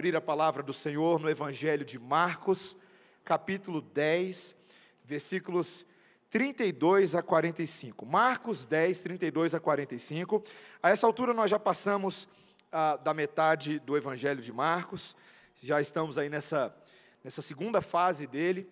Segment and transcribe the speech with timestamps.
[0.00, 2.74] abrir a palavra do Senhor no Evangelho de Marcos,
[3.22, 4.56] capítulo 10,
[5.04, 5.84] versículos
[6.30, 8.06] 32 a 45.
[8.06, 10.42] Marcos 10, 32 a 45.
[10.82, 12.26] A essa altura nós já passamos
[12.72, 15.14] ah, da metade do Evangelho de Marcos,
[15.62, 16.74] já estamos aí nessa,
[17.22, 18.66] nessa segunda fase dele,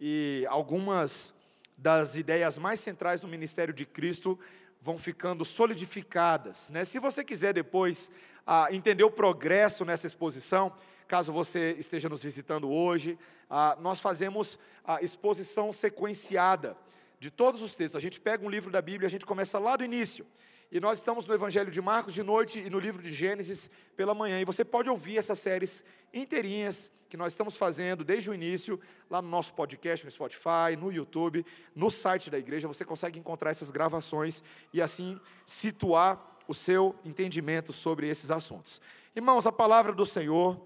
[0.00, 1.32] e algumas
[1.78, 4.36] das ideias mais centrais do ministério de Cristo
[4.80, 6.70] vão ficando solidificadas.
[6.70, 6.84] Né?
[6.84, 8.10] Se você quiser depois
[8.46, 10.72] ah, entender o progresso nessa exposição,
[11.06, 16.76] caso você esteja nos visitando hoje, ah, nós fazemos a exposição sequenciada
[17.20, 17.96] de todos os textos.
[17.96, 20.26] A gente pega um livro da Bíblia, a gente começa lá do início.
[20.70, 24.14] E nós estamos no Evangelho de Marcos de noite e no livro de Gênesis pela
[24.14, 24.40] manhã.
[24.40, 25.84] E você pode ouvir essas séries
[26.14, 30.90] inteirinhas que nós estamos fazendo desde o início, lá no nosso podcast, no Spotify, no
[30.90, 32.66] YouTube, no site da igreja.
[32.66, 38.80] Você consegue encontrar essas gravações e assim situar o seu entendimento sobre esses assuntos.
[39.14, 40.60] Irmãos, a palavra do Senhor,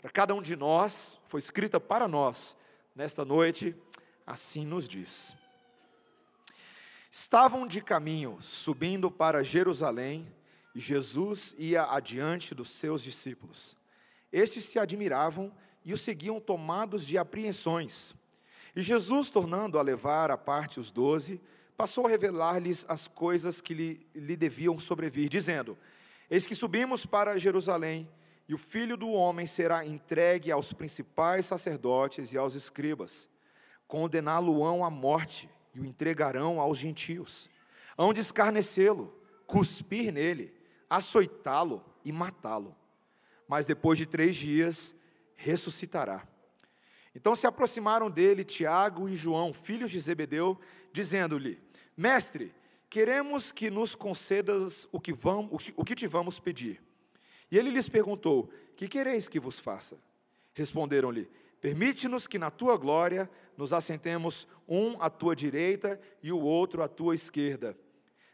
[0.00, 2.56] para cada um de nós, foi escrita para nós
[2.94, 3.74] nesta noite,
[4.26, 5.36] assim nos diz.
[7.10, 10.26] Estavam de caminho, subindo para Jerusalém,
[10.74, 13.76] e Jesus ia adiante dos seus discípulos.
[14.32, 15.52] Estes se admiravam
[15.84, 18.14] e o seguiam tomados de apreensões.
[18.76, 21.40] E Jesus, tornando a levar à parte os doze,
[21.80, 25.78] passou a revelar-lhes as coisas que lhe, lhe deviam sobrevir, dizendo:
[26.30, 28.06] Eis que subimos para Jerusalém,
[28.46, 33.26] e o filho do homem será entregue aos principais sacerdotes e aos escribas.
[33.88, 37.48] Condená-lo-ão à morte e o entregarão aos gentios.
[37.96, 40.52] Hão de escarnecê-lo, cuspir nele,
[40.88, 42.76] açoitá-lo e matá-lo.
[43.48, 44.94] Mas depois de três dias
[45.34, 46.28] ressuscitará.
[47.14, 50.60] Então se aproximaram dele Tiago e João, filhos de Zebedeu,
[50.92, 51.69] dizendo-lhe:
[52.00, 52.54] Mestre,
[52.88, 56.82] queremos que nos concedas o que, vamos, o que te vamos pedir.
[57.50, 59.98] E ele lhes perguntou: Que quereis que vos faça?
[60.54, 61.28] Responderam-lhe:
[61.60, 66.88] Permite-nos que na tua glória nos assentemos um à tua direita e o outro à
[66.88, 67.76] tua esquerda.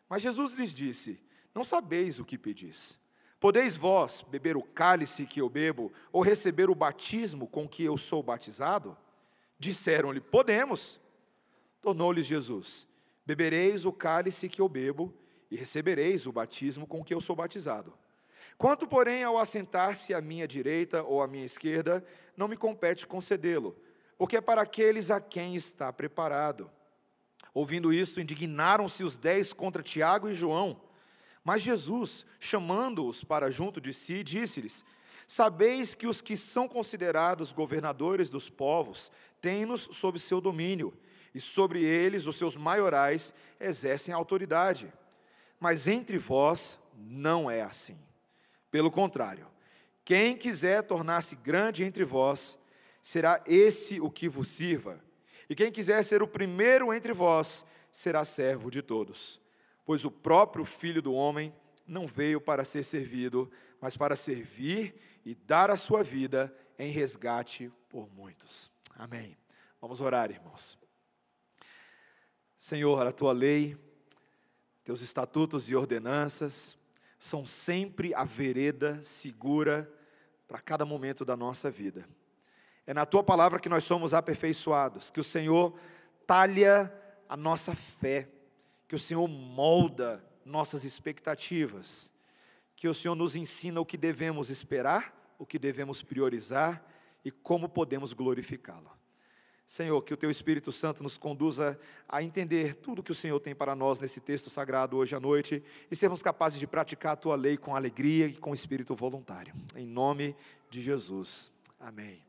[0.09, 1.21] Mas Jesus lhes disse:
[1.53, 2.97] Não sabeis o que pedis.
[3.41, 7.99] Podeis vós beber o cálice que eu bebo, ou receber o batismo com que eu
[7.99, 8.97] sou batizado?
[9.59, 11.00] Disseram-lhe: Podemos.
[11.82, 12.87] Tornou-lhes Jesus:
[13.26, 15.12] Bebereis o cálice que eu bebo,
[15.50, 17.92] e recebereis o batismo com que eu sou batizado.
[18.56, 22.04] Quanto, porém, ao assentar-se à minha direita ou à minha esquerda,
[22.37, 23.76] não me compete concedê-lo,
[24.16, 26.70] porque é para aqueles a quem está preparado.
[27.53, 30.81] Ouvindo isso, indignaram-se os dez contra Tiago e João.
[31.44, 34.84] Mas Jesus, chamando-os para junto de si, disse-lhes:
[35.26, 39.10] Sabeis que os que são considerados governadores dos povos
[39.41, 40.93] têm-nos sob seu domínio,
[41.36, 44.91] e sobre eles os seus maiorais exercem autoridade.
[45.60, 47.98] Mas entre vós não é assim.
[48.70, 49.46] Pelo contrário,
[50.02, 52.58] quem quiser tornar-se grande entre vós,
[53.02, 54.98] será esse o que vos sirva.
[55.46, 59.38] E quem quiser ser o primeiro entre vós, será servo de todos.
[59.84, 61.54] Pois o próprio Filho do Homem
[61.86, 67.70] não veio para ser servido, mas para servir e dar a sua vida em resgate
[67.91, 68.70] por muitos.
[68.94, 69.36] Amém.
[69.82, 70.78] Vamos orar, irmãos.
[72.59, 73.77] Senhor, a tua lei,
[74.84, 76.77] teus estatutos e ordenanças
[77.19, 79.93] são sempre a vereda segura
[80.47, 82.09] para cada momento da nossa vida.
[82.87, 85.78] É na tua palavra que nós somos aperfeiçoados, que o Senhor
[86.27, 86.93] talha
[87.28, 88.28] a nossa fé,
[88.87, 92.12] que o Senhor molda nossas expectativas,
[92.77, 96.84] que o Senhor nos ensina o que devemos esperar, o que devemos priorizar
[97.25, 98.95] e como podemos glorificá-lo.
[99.66, 101.78] Senhor, que o Teu Espírito Santo nos conduza
[102.09, 105.60] a entender tudo que o Senhor tem para nós nesse texto sagrado hoje à noite
[105.91, 109.53] e sermos capazes de praticar a Tua lei com alegria e com espírito voluntário.
[109.75, 110.37] Em nome
[110.71, 111.50] de Jesus.
[111.81, 112.22] Amém.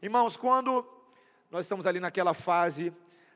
[0.00, 0.86] Irmãos, quando
[1.50, 2.92] nós estamos ali naquela fase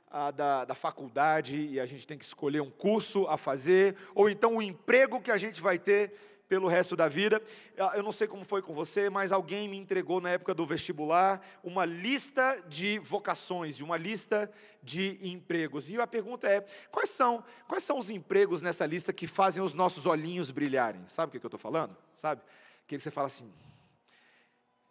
[0.08, 4.30] ah, da, da faculdade e a gente tem que escolher um curso a fazer, ou
[4.30, 7.40] então o emprego que a gente vai ter pelo resto da vida.
[7.78, 10.66] Ah, eu não sei como foi com você, mas alguém me entregou na época do
[10.66, 15.88] vestibular uma lista de vocações, uma lista de empregos.
[15.88, 16.60] E a pergunta é:
[16.90, 21.02] quais são, quais são os empregos nessa lista que fazem os nossos olhinhos brilharem?
[21.08, 21.96] Sabe o que eu estou falando?
[22.14, 22.42] Sabe?
[22.86, 23.50] Que você fala assim: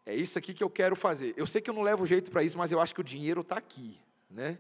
[0.03, 1.35] é isso aqui que eu quero fazer.
[1.37, 3.41] Eu sei que eu não levo jeito para isso, mas eu acho que o dinheiro
[3.41, 4.57] está aqui, né?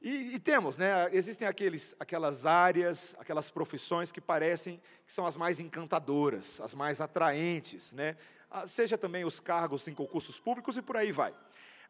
[0.00, 5.36] E, e, temos, né, existem aqueles, aquelas áreas, aquelas profissões que parecem que são as
[5.36, 8.16] mais encantadoras, as mais atraentes, né?
[8.50, 11.34] Ah, seja também os cargos em concursos públicos e por aí vai.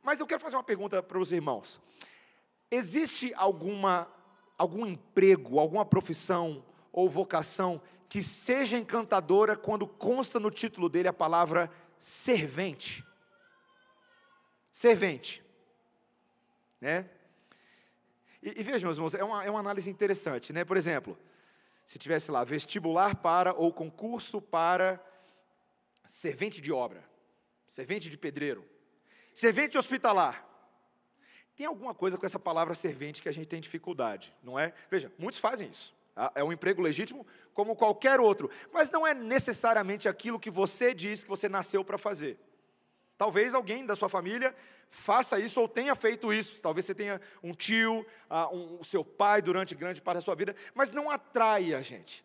[0.02, 1.80] Mas eu quero fazer uma pergunta para os irmãos.
[2.70, 4.10] Existe alguma,
[4.56, 11.12] algum emprego, alguma profissão ou vocação que seja encantadora quando consta no título dele a
[11.12, 13.04] palavra servente.
[14.72, 15.44] Servente.
[16.80, 17.08] Né?
[18.48, 20.64] E, e veja, meus irmãos, é uma, é uma análise interessante, né?
[20.64, 21.18] Por exemplo,
[21.84, 25.02] se tivesse lá vestibular para ou concurso para
[26.06, 27.04] servente de obra,
[27.66, 28.64] servente de pedreiro,
[29.34, 30.46] servente hospitalar.
[31.54, 34.72] Tem alguma coisa com essa palavra servente que a gente tem dificuldade, não é?
[34.90, 35.94] Veja, muitos fazem isso.
[36.14, 36.32] Tá?
[36.34, 41.24] É um emprego legítimo como qualquer outro, mas não é necessariamente aquilo que você diz
[41.24, 42.38] que você nasceu para fazer.
[43.18, 44.54] Talvez alguém da sua família
[44.90, 46.62] faça isso ou tenha feito isso.
[46.62, 50.36] Talvez você tenha um tio, uh, um, o seu pai durante grande parte da sua
[50.36, 52.24] vida, mas não atrai a gente.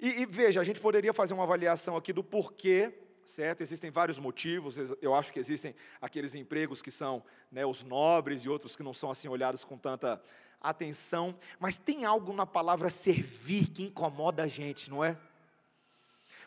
[0.00, 2.92] E, e, veja, a gente poderia fazer uma avaliação aqui do porquê,
[3.24, 3.60] certo?
[3.60, 4.76] Existem vários motivos.
[5.00, 8.92] Eu acho que existem aqueles empregos que são né, os nobres e outros que não
[8.92, 10.20] são assim olhados com tanta
[10.60, 11.38] atenção.
[11.60, 15.16] Mas tem algo na palavra servir que incomoda a gente, não é?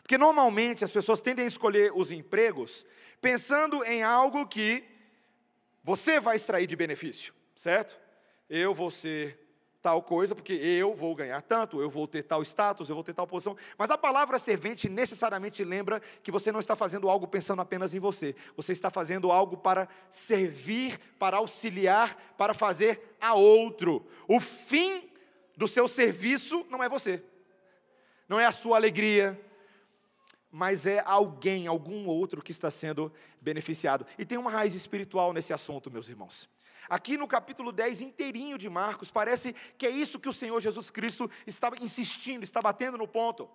[0.06, 2.86] Porque normalmente as pessoas tendem a escolher os empregos
[3.20, 4.84] pensando em algo que
[5.82, 7.98] você vai extrair de benefício, certo?
[8.48, 9.36] Eu vou ser
[9.82, 13.14] tal coisa, porque eu vou ganhar tanto, eu vou ter tal status, eu vou ter
[13.14, 13.56] tal posição.
[13.76, 17.98] Mas a palavra servente necessariamente lembra que você não está fazendo algo pensando apenas em
[17.98, 18.36] você.
[18.56, 24.06] Você está fazendo algo para servir, para auxiliar, para fazer a outro.
[24.28, 25.10] O fim
[25.56, 27.20] do seu serviço não é você.
[28.28, 29.40] Não é a sua alegria,
[30.56, 33.12] mas é alguém, algum outro que está sendo
[33.42, 34.06] beneficiado.
[34.16, 36.48] E tem uma raiz espiritual nesse assunto, meus irmãos.
[36.88, 40.90] Aqui no capítulo 10 inteirinho de Marcos, parece que é isso que o Senhor Jesus
[40.90, 43.50] Cristo estava insistindo, está batendo no ponto.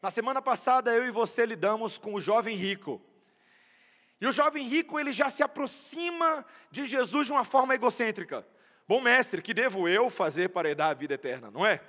[0.00, 3.02] Na semana passada eu e você lidamos com o jovem rico.
[4.20, 8.46] E o jovem rico, ele já se aproxima de Jesus de uma forma egocêntrica.
[8.86, 11.82] Bom mestre, que devo eu fazer para herdar a vida eterna, não é?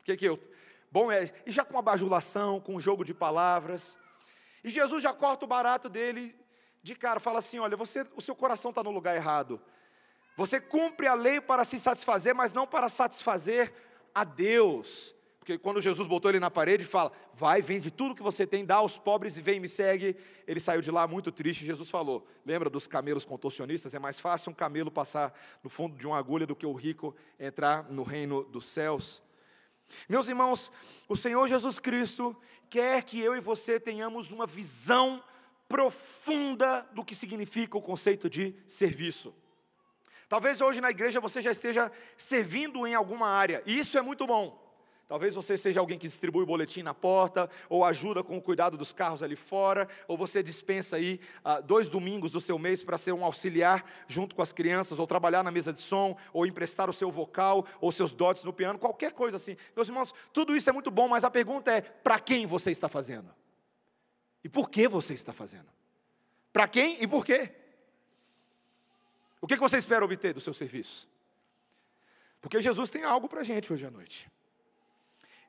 [0.00, 0.51] O que, que eu
[0.92, 3.98] Bom é, e já com a bajulação, com o jogo de palavras.
[4.62, 6.36] E Jesus já corta o barato dele
[6.82, 9.58] de cara, fala assim: olha, você, o seu coração está no lugar errado.
[10.36, 13.72] Você cumpre a lei para se satisfazer, mas não para satisfazer
[14.14, 15.14] a Deus.
[15.38, 18.62] Porque quando Jesus botou ele na parede e fala: Vai, vende tudo que você tem,
[18.62, 20.14] dá aos pobres e vem me segue.
[20.46, 21.64] Ele saiu de lá muito triste.
[21.64, 23.94] Jesus falou: Lembra dos camelos contorcionistas?
[23.94, 25.32] É mais fácil um camelo passar
[25.64, 29.22] no fundo de uma agulha do que o rico entrar no reino dos céus.
[30.08, 30.70] Meus irmãos,
[31.08, 32.36] o Senhor Jesus Cristo
[32.70, 35.22] quer que eu e você tenhamos uma visão
[35.68, 39.34] profunda do que significa o conceito de serviço.
[40.28, 44.26] Talvez hoje na igreja você já esteja servindo em alguma área, e isso é muito
[44.26, 44.58] bom.
[45.12, 48.94] Talvez você seja alguém que distribui boletim na porta, ou ajuda com o cuidado dos
[48.94, 53.12] carros ali fora, ou você dispensa aí ah, dois domingos do seu mês para ser
[53.12, 56.94] um auxiliar junto com as crianças, ou trabalhar na mesa de som, ou emprestar o
[56.94, 59.54] seu vocal, ou seus dotes no piano, qualquer coisa assim.
[59.76, 62.88] Meus irmãos, tudo isso é muito bom, mas a pergunta é: para quem você está
[62.88, 63.28] fazendo?
[64.42, 65.68] E por que você está fazendo?
[66.54, 67.52] Para quem e por quê?
[69.42, 71.06] O que você espera obter do seu serviço?
[72.40, 74.32] Porque Jesus tem algo para a gente hoje à noite.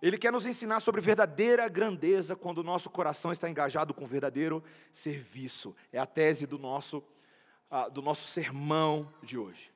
[0.04, 4.62] Ele quer nos ensinar sobre verdadeira grandeza quando o nosso coração está engajado com verdadeiro
[4.92, 5.74] serviço.
[5.94, 6.98] É a tese do nosso,
[7.72, 9.72] uh, do nosso sermão de hoje.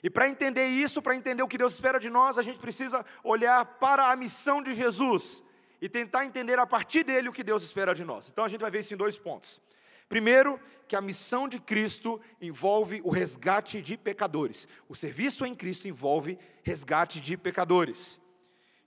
[0.00, 3.04] E para entender isso, para entender o que Deus espera de nós, a gente precisa
[3.24, 5.42] olhar para a missão de Jesus
[5.80, 8.28] e tentar entender a partir dele o que Deus espera de nós.
[8.28, 9.60] Então a gente vai ver isso em dois pontos.
[10.08, 14.68] Primeiro, que a missão de Cristo envolve o resgate de pecadores.
[14.88, 18.22] O serviço em Cristo envolve resgate de pecadores.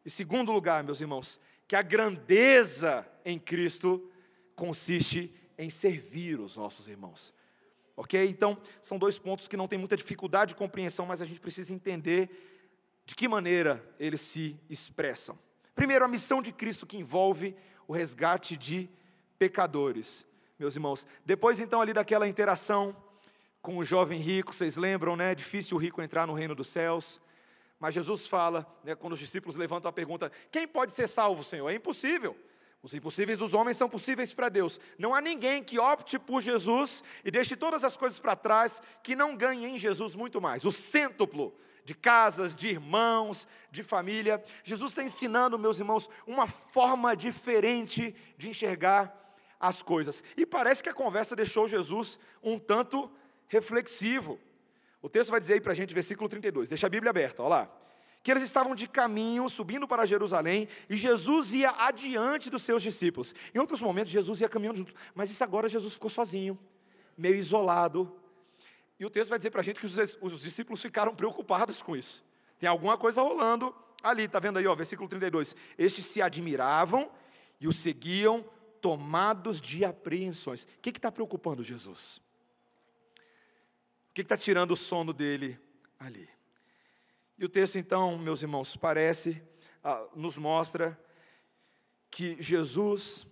[0.07, 1.37] Em segundo lugar, meus irmãos,
[1.67, 4.09] que a grandeza em Cristo
[4.55, 7.33] consiste em servir os nossos irmãos.
[7.93, 8.25] Ok?
[8.25, 11.73] Então, são dois pontos que não tem muita dificuldade de compreensão, mas a gente precisa
[11.73, 12.29] entender
[13.05, 15.37] de que maneira eles se expressam.
[15.75, 17.53] Primeiro, a missão de Cristo que envolve
[17.85, 18.89] o resgate de
[19.37, 20.25] pecadores,
[20.57, 21.05] meus irmãos.
[21.25, 22.95] Depois, então, ali daquela interação
[23.61, 25.33] com o jovem rico, vocês lembram, né?
[25.33, 27.19] É difícil o rico entrar no reino dos céus.
[27.79, 31.69] Mas Jesus fala, né, quando os discípulos levantam a pergunta: quem pode ser salvo, Senhor?
[31.69, 32.35] É impossível.
[32.81, 34.79] Os impossíveis dos homens são possíveis para Deus.
[34.97, 39.15] Não há ninguém que opte por Jesus e deixe todas as coisas para trás que
[39.15, 40.63] não ganhe em Jesus muito mais.
[40.63, 41.53] O cêntuplo
[41.83, 44.43] de casas, de irmãos, de família.
[44.61, 50.21] Jesus está ensinando, meus irmãos, uma forma diferente de enxergar as coisas.
[50.35, 53.09] E parece que a conversa deixou Jesus um tanto
[53.47, 54.37] reflexivo.
[55.07, 57.49] O texto vai dizer aí para a gente, versículo 32, deixa a Bíblia aberta, olha
[57.49, 57.71] lá.
[58.21, 63.33] Que eles estavam de caminho, subindo para Jerusalém, e Jesus ia adiante dos seus discípulos.
[63.55, 66.59] Em outros momentos, Jesus ia caminhando junto, mas isso agora Jesus ficou sozinho,
[67.17, 68.19] meio isolado.
[68.99, 71.95] E o texto vai dizer para a gente que os, os discípulos ficaram preocupados com
[71.95, 72.21] isso.
[72.59, 73.73] Tem alguma coisa rolando
[74.03, 75.55] ali, está vendo aí, ó, versículo 32.
[75.77, 77.09] Estes se admiravam
[77.61, 78.43] e o seguiam,
[78.81, 80.63] tomados de apreensões.
[80.63, 82.26] O que está preocupando Jesus?
[84.17, 85.59] Que está tirando o sono dele
[85.99, 86.27] ali?
[87.37, 89.43] E o texto, então, meus irmãos, parece,
[89.83, 90.99] ah, nos mostra
[92.09, 93.27] que Jesus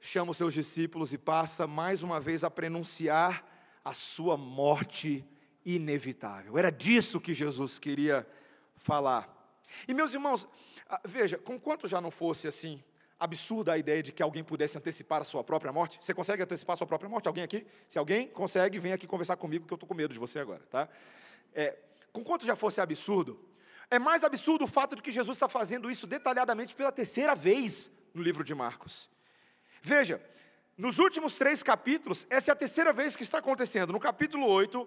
[0.00, 3.46] chama os seus discípulos e passa mais uma vez a prenunciar
[3.84, 5.22] a sua morte
[5.62, 6.56] inevitável.
[6.56, 8.26] Era disso que Jesus queria
[8.76, 9.28] falar.
[9.86, 10.48] E meus irmãos,
[10.88, 12.82] ah, veja, com quanto já não fosse assim
[13.24, 15.98] absurda a ideia de que alguém pudesse antecipar a sua própria morte?
[16.00, 17.26] Você consegue antecipar a sua própria morte?
[17.26, 17.66] Alguém aqui?
[17.88, 20.62] Se alguém consegue, vem aqui conversar comigo, que eu estou com medo de você agora,
[20.70, 20.88] tá?
[21.54, 21.76] É,
[22.12, 23.38] com quanto já fosse absurdo,
[23.90, 27.90] é mais absurdo o fato de que Jesus está fazendo isso detalhadamente pela terceira vez
[28.12, 29.10] no livro de Marcos.
[29.82, 30.20] Veja,
[30.76, 33.92] nos últimos três capítulos, essa é a terceira vez que está acontecendo.
[33.92, 34.86] No capítulo 8,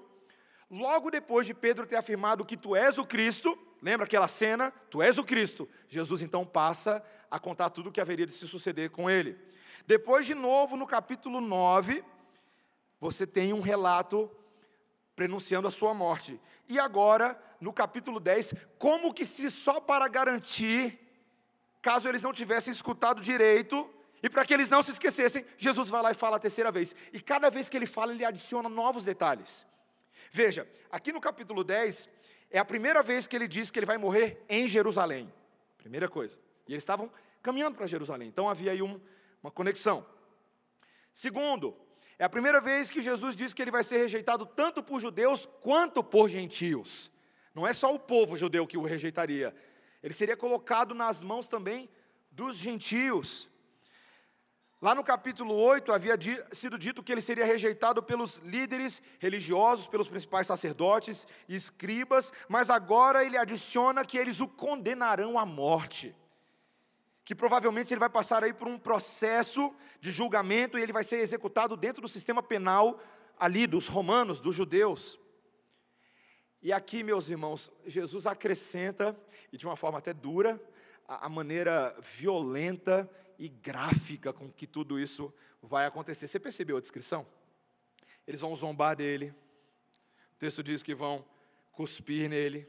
[0.69, 4.71] logo depois de Pedro ter afirmado que tu és o Cristo, lembra aquela cena?
[4.89, 5.67] Tu és o Cristo.
[5.87, 9.37] Jesus então passa a contar tudo o que haveria de se suceder com ele.
[9.85, 12.03] Depois, de novo, no capítulo 9,
[12.99, 14.29] você tem um relato
[15.15, 16.39] prenunciando a sua morte.
[16.67, 20.99] E agora, no capítulo 10, como que se só para garantir,
[21.81, 23.89] caso eles não tivessem escutado direito,
[24.21, 26.95] e para que eles não se esquecessem, Jesus vai lá e fala a terceira vez.
[27.13, 29.65] E cada vez que ele fala, ele adiciona novos detalhes.
[30.31, 32.09] Veja, aqui no capítulo 10,
[32.49, 35.31] é a primeira vez que ele diz que ele vai morrer em Jerusalém.
[35.77, 36.39] Primeira coisa.
[36.67, 38.27] E eles estavam caminhando para Jerusalém.
[38.27, 38.99] Então havia aí um,
[39.41, 40.05] uma conexão.
[41.13, 41.75] Segundo,
[42.19, 45.47] é a primeira vez que Jesus diz que ele vai ser rejeitado tanto por judeus
[45.61, 47.11] quanto por gentios.
[47.53, 49.55] Não é só o povo judeu que o rejeitaria.
[50.01, 51.89] Ele seria colocado nas mãos também
[52.31, 53.49] dos gentios.
[54.79, 56.15] Lá no capítulo 8 havia
[56.53, 62.69] sido dito que ele seria rejeitado pelos líderes religiosos, pelos principais sacerdotes e escribas, mas
[62.69, 66.15] agora ele adiciona que eles o condenarão à morte.
[67.25, 71.17] Que provavelmente ele vai passar aí por um processo de julgamento e ele vai ser
[71.17, 72.99] executado dentro do sistema penal
[73.39, 75.19] ali dos romanos, dos judeus.
[76.61, 79.19] E aqui, meus irmãos, Jesus acrescenta,
[79.51, 80.61] e de uma forma até dura,
[81.07, 86.27] a, a maneira violenta e gráfica com que tudo isso vai acontecer.
[86.27, 87.25] Você percebeu a descrição?
[88.27, 89.33] Eles vão zombar dele.
[90.33, 91.25] O texto diz que vão
[91.71, 92.67] cuspir nele,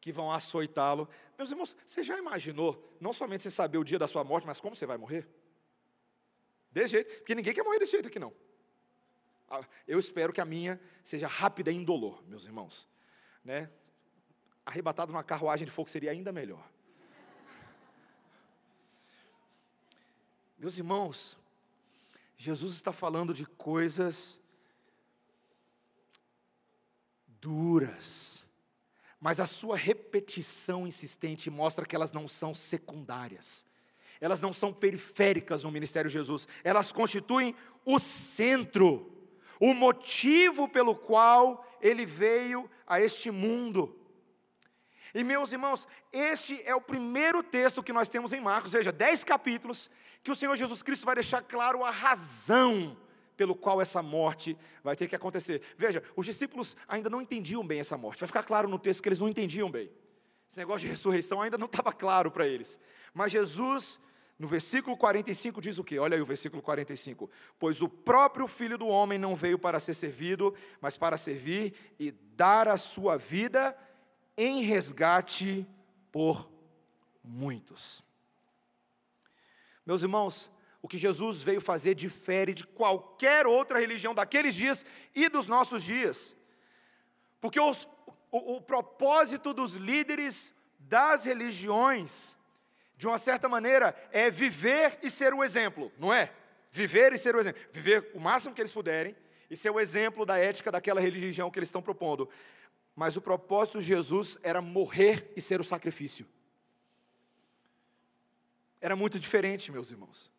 [0.00, 1.08] que vão açoitá-lo.
[1.36, 4.60] Meus irmãos, você já imaginou, não somente você saber o dia da sua morte, mas
[4.60, 5.26] como você vai morrer?
[6.70, 8.32] Desse jeito, porque ninguém quer morrer desse jeito aqui não.
[9.50, 12.86] Ah, eu espero que a minha seja rápida e indolor, meus irmãos.
[13.42, 13.70] Né?
[14.64, 16.68] Arrebatado numa carruagem de fogo seria ainda melhor.
[20.58, 21.38] Meus irmãos,
[22.36, 24.40] Jesus está falando de coisas
[27.40, 28.44] duras,
[29.20, 33.64] mas a sua repetição insistente mostra que elas não são secundárias,
[34.20, 39.12] elas não são periféricas no ministério de Jesus, elas constituem o centro,
[39.60, 43.96] o motivo pelo qual ele veio a este mundo.
[45.14, 48.92] E meus irmãos, este é o primeiro texto que nós temos em Marcos, ou seja,
[48.92, 49.90] dez capítulos,
[50.22, 52.96] que o Senhor Jesus Cristo vai deixar claro a razão
[53.36, 55.62] pelo qual essa morte vai ter que acontecer.
[55.76, 59.08] Veja, os discípulos ainda não entendiam bem essa morte, vai ficar claro no texto que
[59.08, 59.90] eles não entendiam bem.
[60.48, 62.80] Esse negócio de ressurreição ainda não estava claro para eles.
[63.14, 64.00] Mas Jesus,
[64.38, 65.98] no versículo 45, diz o quê?
[65.98, 67.30] Olha aí o versículo 45.
[67.58, 72.10] Pois o próprio Filho do Homem não veio para ser servido, mas para servir e
[72.10, 73.76] dar a sua vida
[74.38, 75.66] em resgate
[76.12, 76.48] por
[77.24, 78.04] muitos.
[79.84, 80.48] Meus irmãos,
[80.80, 85.82] o que Jesus veio fazer difere de qualquer outra religião daqueles dias e dos nossos
[85.82, 86.36] dias.
[87.40, 87.88] Porque os,
[88.30, 92.36] o, o propósito dos líderes das religiões,
[92.96, 96.32] de uma certa maneira, é viver e ser o exemplo, não é?
[96.70, 97.60] Viver e ser o exemplo.
[97.72, 99.16] Viver o máximo que eles puderem
[99.50, 102.28] e ser o exemplo da ética daquela religião que eles estão propondo
[102.98, 106.26] mas o propósito de Jesus era morrer e ser o sacrifício.
[108.80, 110.32] Era muito diferente, meus irmãos.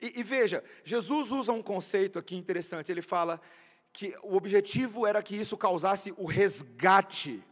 [0.00, 2.90] E, e, veja, Jesus usa um conceito aqui interessante.
[2.90, 3.38] Ele fala
[3.92, 7.44] que o objetivo era que isso causasse o resgate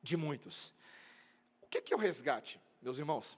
[0.00, 0.72] de muitos.
[1.60, 3.36] O que é o resgate, meus irmãos?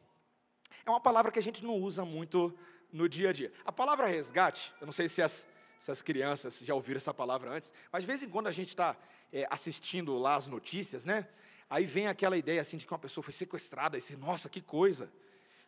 [0.84, 2.54] É uma palavra que a gente não usa muito
[2.92, 3.50] no dia a dia.
[3.64, 5.46] A palavra resgate, eu não sei se as,
[5.78, 8.68] se as crianças já ouviram essa palavra antes, mas de vez em quando a gente
[8.68, 8.96] está
[9.32, 11.28] é, assistindo lá as notícias, né?
[11.70, 14.60] Aí vem aquela ideia assim de que uma pessoa foi sequestrada, e você, nossa, que
[14.60, 15.12] coisa.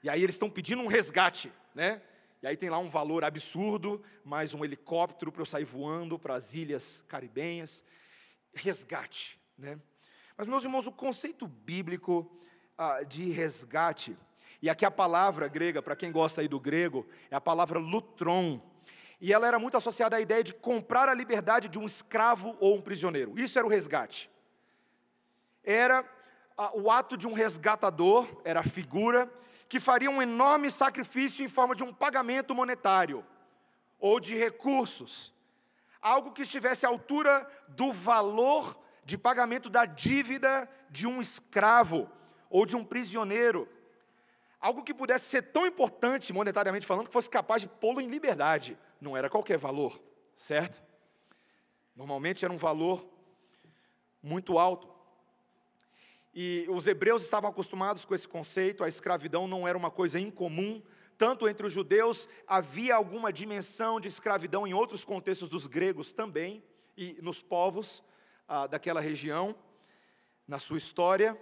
[0.03, 2.01] E aí eles estão pedindo um resgate, né?
[2.43, 6.35] E aí tem lá um valor absurdo, mais um helicóptero para eu sair voando para
[6.35, 7.85] as ilhas caribenhas.
[8.55, 9.79] Resgate, né?
[10.39, 12.35] Mas, meus irmãos, o conceito bíblico
[12.79, 14.17] ah, de resgate.
[14.63, 18.59] E aqui a palavra grega, para quem gosta aí do grego, é a palavra lutron.
[19.21, 22.77] E ela era muito associada à ideia de comprar a liberdade de um escravo ou
[22.77, 23.39] um prisioneiro.
[23.39, 24.31] Isso era o resgate.
[25.63, 26.05] Era
[26.75, 29.31] o ato de um resgatador, era a figura,
[29.69, 33.25] que faria um enorme sacrifício em forma de um pagamento monetário
[33.99, 35.35] ou de recursos.
[36.01, 42.11] Algo que estivesse à altura do valor de pagamento da dívida de um escravo
[42.49, 43.69] ou de um prisioneiro.
[44.61, 48.79] Algo que pudesse ser tão importante, monetariamente falando, que fosse capaz de pô-lo em liberdade.
[49.01, 50.01] Não era qualquer valor,
[50.37, 50.83] certo?
[51.97, 53.05] Normalmente era um valor
[54.23, 54.89] muito alto.
[56.35, 60.83] E os hebreus estavam acostumados com esse conceito, a escravidão não era uma coisa incomum,
[61.19, 66.63] tanto entre os judeus, havia alguma dimensão de escravidão em outros contextos dos gregos também,
[66.97, 68.03] e nos povos
[68.47, 69.55] ah, daquela região,
[70.47, 71.41] na sua história.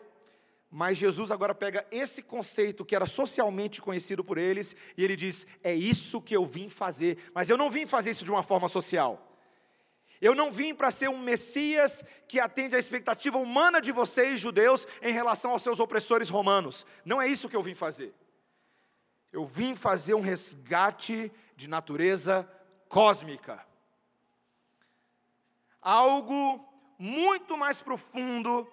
[0.70, 5.46] Mas Jesus agora pega esse conceito que era socialmente conhecido por eles e ele diz:
[5.62, 8.68] É isso que eu vim fazer, mas eu não vim fazer isso de uma forma
[8.68, 9.24] social.
[10.20, 14.86] Eu não vim para ser um Messias que atende à expectativa humana de vocês, judeus,
[15.00, 16.84] em relação aos seus opressores romanos.
[17.04, 18.12] Não é isso que eu vim fazer.
[19.32, 22.50] Eu vim fazer um resgate de natureza
[22.88, 23.64] cósmica.
[25.80, 26.66] Algo
[26.98, 28.66] muito mais profundo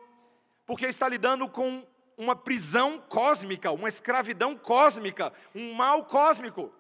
[0.65, 1.86] porque está lidando com
[2.17, 6.74] uma prisão cósmica, uma escravidão cósmica, um mal cósmico,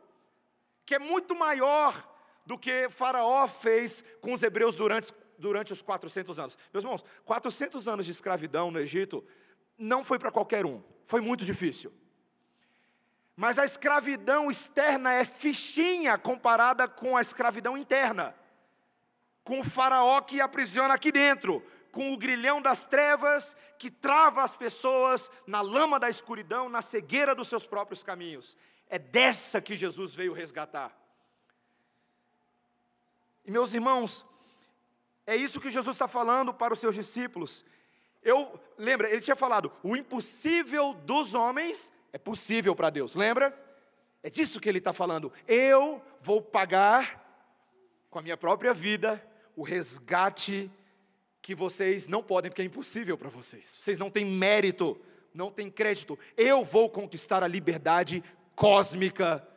[0.85, 2.15] que é muito maior
[2.45, 6.57] do que Faraó fez com os hebreus durante, durante os 400 anos.
[6.73, 9.23] Meus irmãos, 400 anos de escravidão no Egito
[9.77, 11.91] não foi para qualquer um, foi muito difícil.
[13.35, 18.33] Mas a escravidão externa é fichinha comparada com a escravidão interna.
[19.43, 21.61] Com o faraó que aprisiona aqui dentro,
[21.95, 27.33] com o grilhão das trevas que trava as pessoas na lama da escuridão, na cegueira
[27.33, 28.57] dos seus próprios caminhos.
[28.89, 30.93] É dessa que Jesus veio resgatar.
[33.45, 34.25] E meus irmãos,
[35.25, 37.63] é isso que Jesus está falando para os seus discípulos.
[38.21, 43.57] Eu, lembra, ele tinha falado: o impossível dos homens é possível para Deus, lembra?
[44.21, 45.31] É disso que ele está falando.
[45.47, 47.23] Eu vou pagar
[48.09, 50.69] com a minha própria vida o resgate
[51.45, 53.75] que vocês não podem, porque é impossível para vocês.
[53.77, 54.99] Vocês não têm mérito,
[55.31, 56.17] não têm crédito.
[56.35, 58.23] Eu vou conquistar a liberdade
[58.55, 59.47] cósmica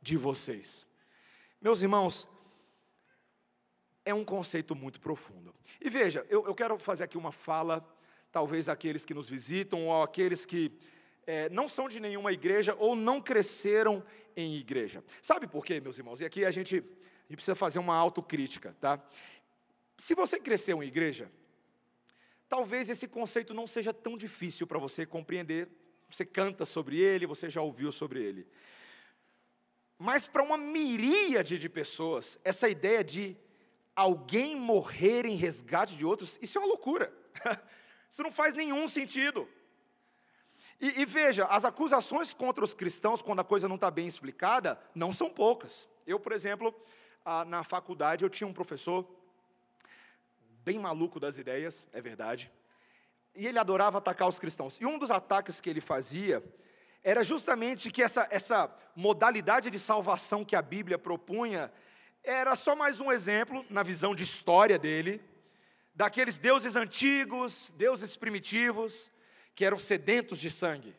[0.00, 0.86] de vocês.
[1.60, 2.26] Meus irmãos,
[4.06, 5.54] é um conceito muito profundo.
[5.82, 7.86] E veja, eu, eu quero fazer aqui uma fala,
[8.32, 10.72] talvez aqueles que nos visitam, ou aqueles que
[11.26, 14.02] é, não são de nenhuma igreja ou não cresceram
[14.34, 15.04] em igreja.
[15.20, 16.22] Sabe por quê, meus irmãos?
[16.22, 18.98] E aqui a gente, a gente precisa fazer uma autocrítica, tá?
[19.96, 21.30] Se você cresceu em igreja,
[22.48, 25.68] talvez esse conceito não seja tão difícil para você compreender.
[26.10, 28.46] Você canta sobre ele, você já ouviu sobre ele.
[29.98, 33.36] Mas para uma miríade de pessoas, essa ideia de
[33.94, 37.12] alguém morrer em resgate de outros, isso é uma loucura.
[38.10, 39.48] Isso não faz nenhum sentido.
[40.80, 44.80] E, e, veja, as acusações contra os cristãos, quando a coisa não está bem explicada,
[44.94, 45.88] não são poucas.
[46.06, 46.72] Eu, por exemplo,
[47.24, 49.04] ah, na faculdade, eu tinha um professor
[50.64, 52.50] bem maluco das ideias, é verdade.
[53.34, 54.78] E ele adorava atacar os cristãos.
[54.80, 56.42] E um dos ataques que ele fazia
[57.02, 61.70] era justamente que essa, essa modalidade de salvação que a Bíblia propunha
[62.22, 65.22] era só mais um exemplo, na visão de história dele,
[65.94, 69.10] daqueles deuses antigos, deuses primitivos,
[69.54, 70.96] que eram sedentos de sangue,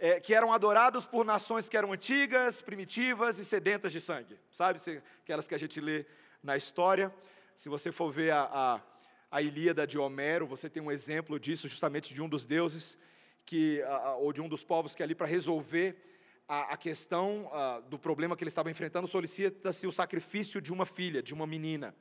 [0.00, 4.80] é, que eram adorados por nações que eram antigas, primitivas e sedentas de sangue, sabe?
[5.22, 6.04] Aquelas que a gente lê
[6.42, 7.14] na história.
[7.58, 8.80] Se você for ver a, a,
[9.32, 12.96] a Ilíada de Homero, você tem um exemplo disso, justamente de um dos deuses,
[13.44, 15.96] que, a, ou de um dos povos que ali, para resolver
[16.46, 17.50] a, a questão
[17.90, 21.96] do problema que ele estava enfrentando, solicita-se o sacrifício de uma filha, de uma menina.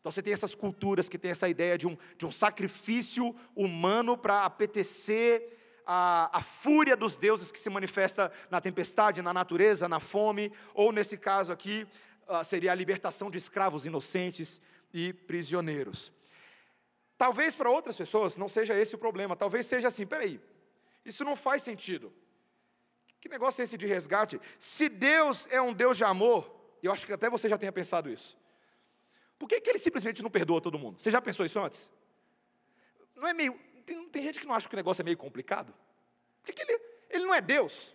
[0.00, 4.16] Então você tem essas culturas que tem essa ideia de um, de um sacrifício humano
[4.16, 10.00] para apetecer a, a, fúria dos deuses que se manifesta na tempestade, na natureza, na
[10.00, 11.86] fome, ou nesse caso aqui,
[12.42, 16.12] seria a libertação de escravos inocentes e prisioneiros.
[17.16, 20.40] Talvez para outras pessoas não seja esse o problema, talvez seja assim: peraí,
[21.04, 22.12] isso não faz sentido.
[23.20, 24.40] Que negócio é esse de resgate?
[24.58, 28.08] Se Deus é um Deus de amor, eu acho que até você já tenha pensado
[28.08, 28.36] isso,
[29.38, 31.00] por que, que ele simplesmente não perdoa todo mundo?
[31.00, 31.90] Você já pensou isso antes?
[33.16, 33.58] Não é meio.
[33.84, 35.74] Tem, tem gente que não acha que o negócio é meio complicado.
[36.42, 37.94] Por que, que ele, ele não é Deus?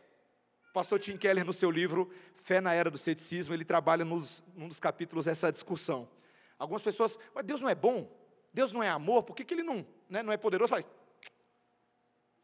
[0.74, 4.68] Pastor Tim Keller, no seu livro Fé na Era do Ceticismo, ele trabalha nos, num
[4.68, 6.10] dos capítulos essa discussão.
[6.64, 8.10] Algumas pessoas, mas Deus não é bom?
[8.54, 9.24] Deus não é amor?
[9.24, 10.74] Por que, que ele não, né, não é poderoso?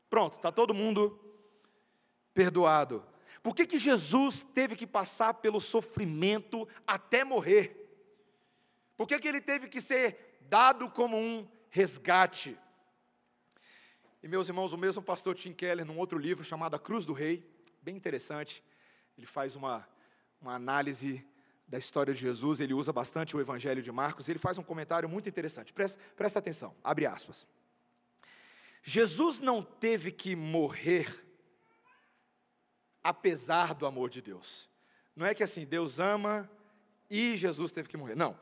[0.10, 1.18] Pronto, está todo mundo
[2.34, 3.02] perdoado.
[3.42, 7.78] Por que, que Jesus teve que passar pelo sofrimento até morrer?
[8.98, 12.60] Por que, que ele teve que ser dado como um resgate?
[14.22, 17.14] E meus irmãos, o mesmo pastor Tim Keller, num outro livro chamado A Cruz do
[17.14, 17.50] Rei,
[17.82, 18.62] bem interessante,
[19.18, 19.88] ele faz uma,
[20.42, 21.26] uma análise
[21.70, 25.08] da história de Jesus, ele usa bastante o Evangelho de Marcos, ele faz um comentário
[25.08, 25.72] muito interessante.
[25.72, 27.46] Presta, presta atenção, abre aspas.
[28.82, 31.08] Jesus não teve que morrer
[33.04, 34.68] apesar do amor de Deus.
[35.16, 36.50] Não é que assim, Deus ama
[37.10, 38.16] e Jesus teve que morrer.
[38.16, 38.38] Não.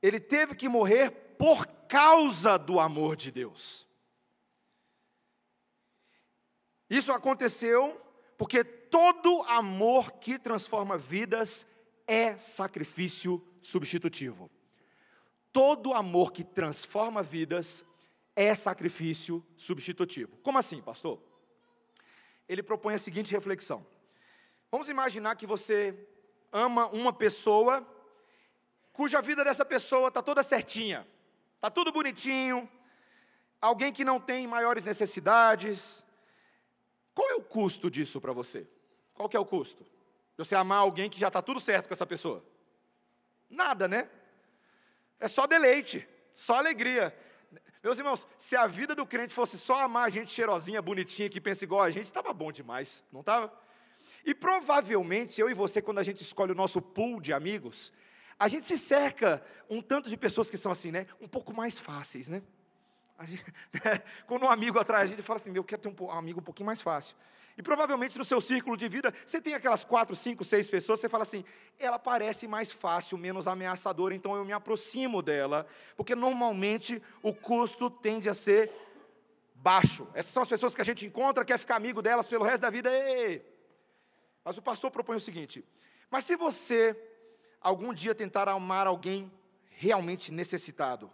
[0.00, 3.86] Ele teve que morrer por causa do amor de Deus.
[6.88, 8.00] Isso aconteceu
[8.36, 11.66] porque todo amor que transforma vidas
[12.12, 14.50] é sacrifício substitutivo.
[15.50, 17.82] Todo amor que transforma vidas
[18.36, 20.36] é sacrifício substitutivo.
[20.42, 21.18] Como assim, pastor?
[22.46, 23.86] Ele propõe a seguinte reflexão:
[24.70, 26.06] Vamos imaginar que você
[26.52, 27.86] ama uma pessoa,
[28.92, 31.08] cuja vida dessa pessoa está toda certinha,
[31.56, 32.68] está tudo bonitinho,
[33.58, 36.04] alguém que não tem maiores necessidades.
[37.14, 38.68] Qual é o custo disso para você?
[39.14, 39.86] Qual que é o custo?
[40.36, 42.44] Você amar alguém que já está tudo certo com essa pessoa?
[43.48, 44.08] Nada, né?
[45.20, 47.16] É só deleite, só alegria.
[47.82, 51.40] Meus irmãos, se a vida do crente fosse só amar a gente cheirosinha, bonitinha, que
[51.40, 53.52] pensa igual a gente, estava bom demais, não estava?
[54.24, 57.92] E provavelmente eu e você, quando a gente escolhe o nosso pool de amigos,
[58.38, 61.06] a gente se cerca um tanto de pessoas que são assim, né?
[61.20, 62.42] Um pouco mais fáceis, né?
[63.24, 63.44] Gente,
[64.26, 66.42] quando um amigo atrai a gente fala assim, meu, eu quero ter um amigo um
[66.42, 67.16] pouquinho mais fácil.
[67.56, 71.08] E provavelmente no seu círculo de vida, você tem aquelas quatro, cinco, seis pessoas, você
[71.08, 71.44] fala assim,
[71.78, 77.90] ela parece mais fácil, menos ameaçadora, então eu me aproximo dela, porque normalmente o custo
[77.90, 78.72] tende a ser
[79.54, 80.08] baixo.
[80.14, 82.70] Essas são as pessoas que a gente encontra, quer ficar amigo delas pelo resto da
[82.70, 82.90] vida.
[82.90, 83.44] Ei!
[84.44, 85.64] Mas o pastor propõe o seguinte:
[86.10, 86.96] mas se você
[87.60, 89.32] algum dia tentar amar alguém
[89.70, 91.10] realmente necessitado,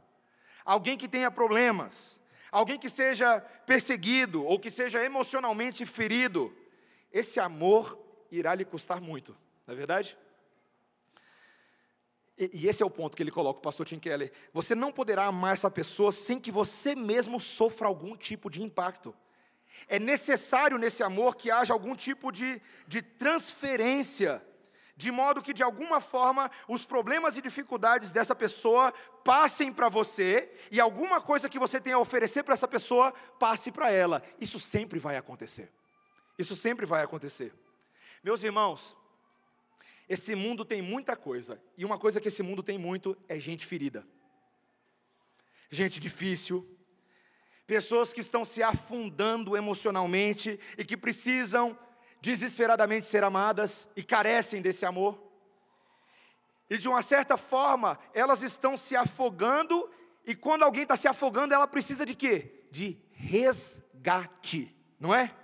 [0.65, 2.19] alguém que tenha problemas,
[2.51, 6.55] alguém que seja perseguido ou que seja emocionalmente ferido,
[7.13, 7.99] esse amor
[8.31, 10.17] irá lhe custar muito, não é verdade?
[12.39, 14.33] E, e esse é o ponto que ele coloca, o pastor Tim Keller.
[14.53, 19.15] Você não poderá amar essa pessoa sem que você mesmo sofra algum tipo de impacto.
[19.89, 24.43] É necessário nesse amor que haja algum tipo de, de transferência
[24.99, 30.53] de modo que de alguma forma os problemas e dificuldades dessa pessoa passem para você
[30.73, 34.21] e alguma coisa que você tenha a oferecer para essa pessoa passe para ela.
[34.41, 35.71] Isso sempre vai acontecer.
[36.37, 37.55] Isso sempre vai acontecer.
[38.25, 38.97] Meus irmãos,
[40.09, 43.65] esse mundo tem muita coisa, e uma coisa que esse mundo tem muito é gente
[43.65, 44.05] ferida.
[45.71, 46.69] Gente difícil,
[47.69, 51.79] pessoas que estão se afundando emocionalmente e que precisam
[52.21, 55.23] desesperadamente ser amadas e carecem desse amor.
[56.71, 59.91] E de uma certa forma, elas estão se afogando,
[60.27, 62.67] e quando alguém está se afogando, ela precisa de quê?
[62.71, 65.35] De resgate, não é?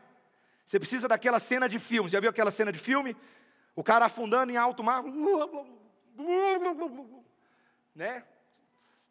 [0.66, 2.08] Você precisa daquela cena de filme.
[2.08, 3.16] Já viu aquela cena de filme?
[3.74, 5.02] O cara afundando em alto mar,
[7.94, 8.24] né?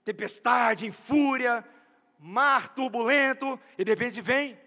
[0.04, 1.66] Tempestade, em fúria,
[2.20, 4.60] mar turbulento, e de repente vem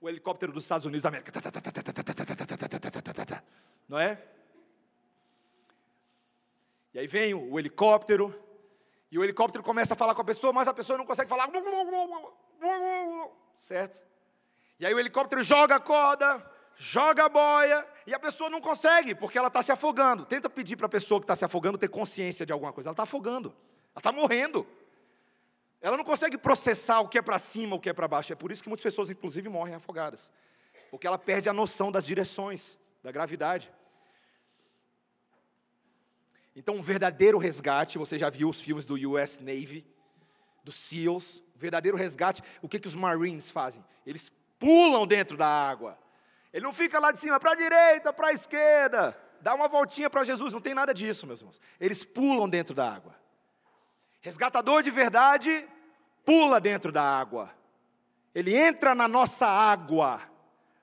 [0.00, 1.30] o helicóptero dos Estados Unidos da América.
[3.90, 4.22] Não é?
[6.94, 8.32] E aí vem o helicóptero,
[9.10, 11.50] e o helicóptero começa a falar com a pessoa, mas a pessoa não consegue falar.
[13.56, 14.00] Certo?
[14.78, 19.12] E aí o helicóptero joga a corda, joga a boia, e a pessoa não consegue,
[19.12, 20.24] porque ela está se afogando.
[20.24, 22.90] Tenta pedir para a pessoa que está se afogando ter consciência de alguma coisa.
[22.90, 24.64] Ela está afogando, ela está morrendo.
[25.80, 28.32] Ela não consegue processar o que é para cima, o que é para baixo.
[28.32, 30.30] É por isso que muitas pessoas, inclusive, morrem afogadas.
[30.92, 33.72] Porque ela perde a noção das direções, da gravidade.
[36.60, 39.82] Então, um verdadeiro resgate, você já viu os filmes do US Navy,
[40.62, 43.82] dos SEALs, verdadeiro resgate, o que, que os Marines fazem?
[44.06, 45.98] Eles pulam dentro da água.
[46.52, 50.10] Ele não fica lá de cima, para a direita, para a esquerda, dá uma voltinha
[50.10, 51.58] para Jesus, não tem nada disso, meus irmãos.
[51.80, 53.18] Eles pulam dentro da água.
[54.20, 55.66] Resgatador de verdade
[56.26, 57.50] pula dentro da água.
[58.34, 60.20] Ele entra na nossa água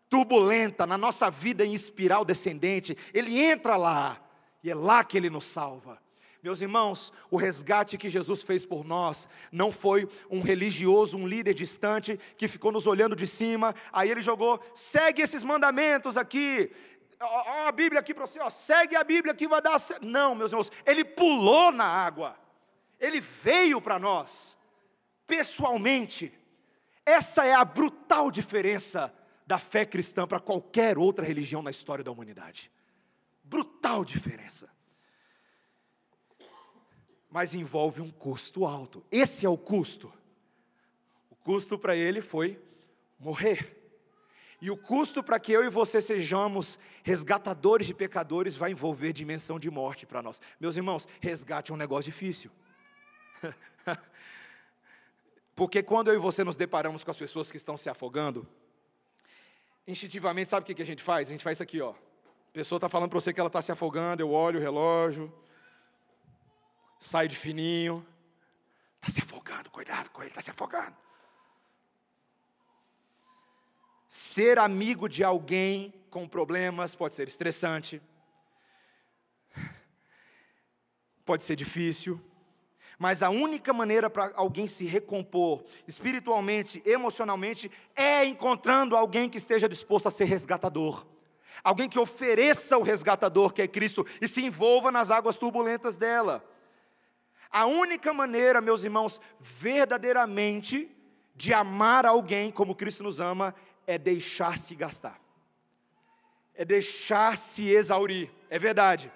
[0.10, 2.98] turbulenta, na nossa vida em espiral descendente.
[3.14, 4.27] Ele entra lá
[4.64, 6.02] e é lá que ele nos salva.
[6.42, 11.54] Meus irmãos, o resgate que Jesus fez por nós não foi um religioso, um líder
[11.54, 16.72] distante que ficou nos olhando de cima, aí ele jogou, segue esses mandamentos aqui,
[17.20, 19.80] ó, a Bíblia aqui para você, ó, segue a Bíblia que vai dar.
[20.02, 22.38] Não, meus irmãos, ele pulou na água.
[23.00, 24.58] Ele veio para nós,
[25.26, 26.34] pessoalmente.
[27.06, 29.14] Essa é a brutal diferença
[29.46, 32.72] da fé cristã para qualquer outra religião na história da humanidade.
[33.50, 34.70] Brutal diferença.
[37.30, 39.06] Mas envolve um custo alto.
[39.12, 40.14] Esse é o custo.
[41.30, 42.62] O custo para ele foi
[43.20, 43.76] morrer.
[44.62, 49.60] E o custo para que eu e você sejamos resgatadores de pecadores vai envolver dimensão
[49.60, 50.42] de morte para nós.
[50.60, 52.52] Meus irmãos, resgate é um negócio difícil.
[55.56, 58.48] Porque quando eu e você nos deparamos com as pessoas que estão se afogando,
[59.88, 61.30] instintivamente, sabe o que a gente faz?
[61.30, 61.94] A gente faz isso aqui, ó.
[62.58, 65.32] Pessoa está falando para você que ela está se afogando, eu olho o relógio,
[66.98, 68.04] saio de fininho.
[69.00, 70.98] Está se afogando, cuidado com ele, está se afogando.
[74.08, 78.02] Ser amigo de alguém com problemas pode ser estressante,
[81.24, 82.20] pode ser difícil.
[82.98, 89.70] Mas a única maneira para alguém se recompor espiritualmente, emocionalmente, é encontrando alguém que esteja
[89.70, 91.06] disposto a ser resgatador.
[91.64, 96.44] Alguém que ofereça o resgatador, que é Cristo, e se envolva nas águas turbulentas dela.
[97.50, 100.96] A única maneira, meus irmãos, verdadeiramente
[101.36, 103.54] de amar alguém como Cristo nos ama,
[103.86, 105.22] é deixar-se gastar,
[106.56, 108.30] é deixar-se exaurir.
[108.50, 109.12] É verdade.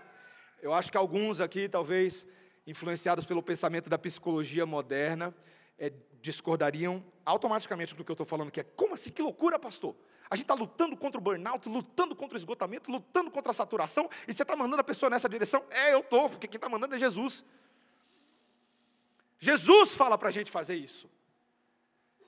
[0.62, 2.28] Eu acho que alguns aqui, talvez,
[2.68, 5.34] influenciados pelo pensamento da psicologia moderna,
[5.80, 9.12] é, discordariam automaticamente do que eu estou falando, que é como assim?
[9.12, 9.96] Que loucura, pastor!
[10.30, 14.10] A gente está lutando contra o burnout, lutando contra o esgotamento, lutando contra a saturação,
[14.28, 15.64] e você está mandando a pessoa nessa direção?
[15.70, 17.44] É, eu estou, porque quem está mandando é Jesus.
[19.38, 21.10] Jesus fala para a gente fazer isso.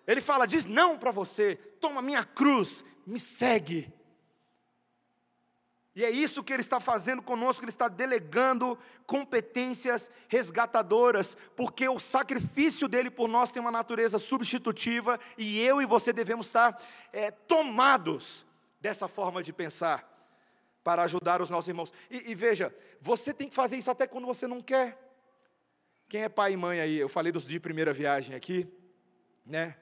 [0.06, 3.93] Ele fala, diz não para você, toma minha cruz, me segue.
[5.95, 11.99] E é isso que Ele está fazendo conosco, Ele está delegando competências resgatadoras, porque o
[11.99, 17.29] sacrifício dele por nós tem uma natureza substitutiva, e eu e você devemos estar é,
[17.29, 18.45] tomados
[18.82, 20.10] dessa forma de pensar,
[20.84, 21.93] para ajudar os nossos irmãos.
[22.10, 24.99] E, e, veja, você tem que fazer isso até quando você não quer.
[26.10, 26.97] Quem é pai e mãe aí?
[26.97, 28.67] Eu falei dos de primeira viagem aqui,
[29.45, 29.77] né?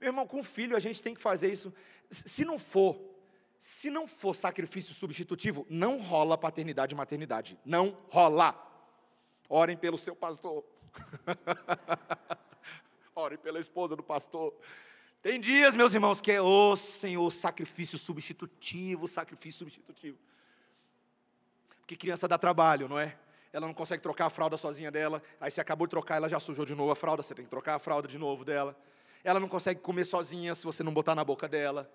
[0.00, 1.74] Meu irmão, com filho a gente tem que fazer isso.
[2.08, 3.09] Se não for
[3.60, 7.58] se não for sacrifício substitutivo, não rola paternidade e maternidade.
[7.62, 8.56] Não rola.
[9.50, 10.64] Orem pelo seu pastor.
[13.14, 14.54] Orem pela esposa do pastor.
[15.20, 20.16] Tem dias, meus irmãos, que é o Senhor, sacrifício substitutivo, sacrifício substitutivo.
[21.80, 23.14] Porque criança dá trabalho, não é?
[23.52, 26.40] Ela não consegue trocar a fralda sozinha dela, aí você acabou de trocar, ela já
[26.40, 28.74] sujou de novo a fralda, você tem que trocar a fralda de novo dela.
[29.22, 31.92] Ela não consegue comer sozinha se você não botar na boca dela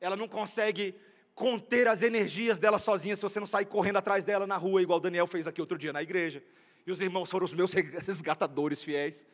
[0.00, 0.94] ela não consegue
[1.34, 4.98] conter as energias dela sozinha se você não sair correndo atrás dela na rua, igual
[4.98, 6.42] Daniel fez aqui outro dia na igreja.
[6.84, 9.24] E os irmãos foram os meus resgatadores fiéis.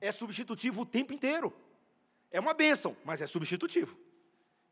[0.00, 1.52] É substitutivo o tempo inteiro.
[2.30, 3.98] É uma bênção, mas é substitutivo.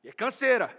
[0.04, 0.74] E é canseira.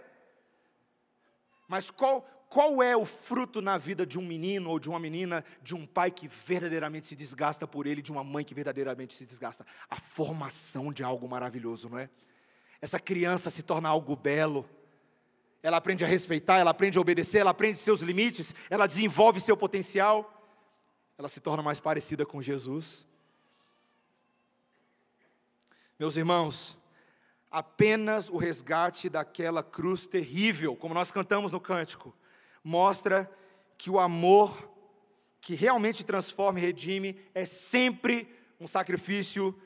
[1.68, 5.44] Mas qual, qual é o fruto na vida de um menino ou de uma menina,
[5.62, 9.26] de um pai que verdadeiramente se desgasta por ele, de uma mãe que verdadeiramente se
[9.26, 9.66] desgasta?
[9.88, 12.08] A formação de algo maravilhoso, não é?
[12.80, 14.68] Essa criança se torna algo belo.
[15.62, 19.56] Ela aprende a respeitar, ela aprende a obedecer, ela aprende seus limites, ela desenvolve seu
[19.56, 20.34] potencial.
[21.16, 23.06] Ela se torna mais parecida com Jesus.
[25.98, 26.78] Meus irmãos,
[27.50, 32.14] apenas o resgate daquela cruz terrível, como nós cantamos no cântico,
[32.62, 33.28] mostra
[33.76, 34.70] que o amor
[35.40, 39.58] que realmente transforma e redime é sempre um sacrifício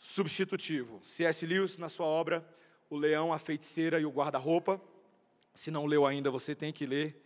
[0.00, 0.98] substitutivo.
[1.04, 1.46] C.S.
[1.46, 2.44] Lewis, na sua obra
[2.88, 4.80] O Leão, a Feiticeira e o Guarda-Roupa,
[5.54, 7.22] se não leu ainda, você tem que ler.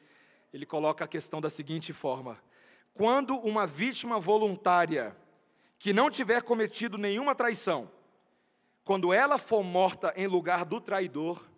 [0.52, 2.42] Ele coloca a questão da seguinte forma:
[2.92, 5.16] Quando uma vítima voluntária
[5.78, 7.90] que não tiver cometido nenhuma traição,
[8.82, 11.48] quando ela for morta em lugar do traidor,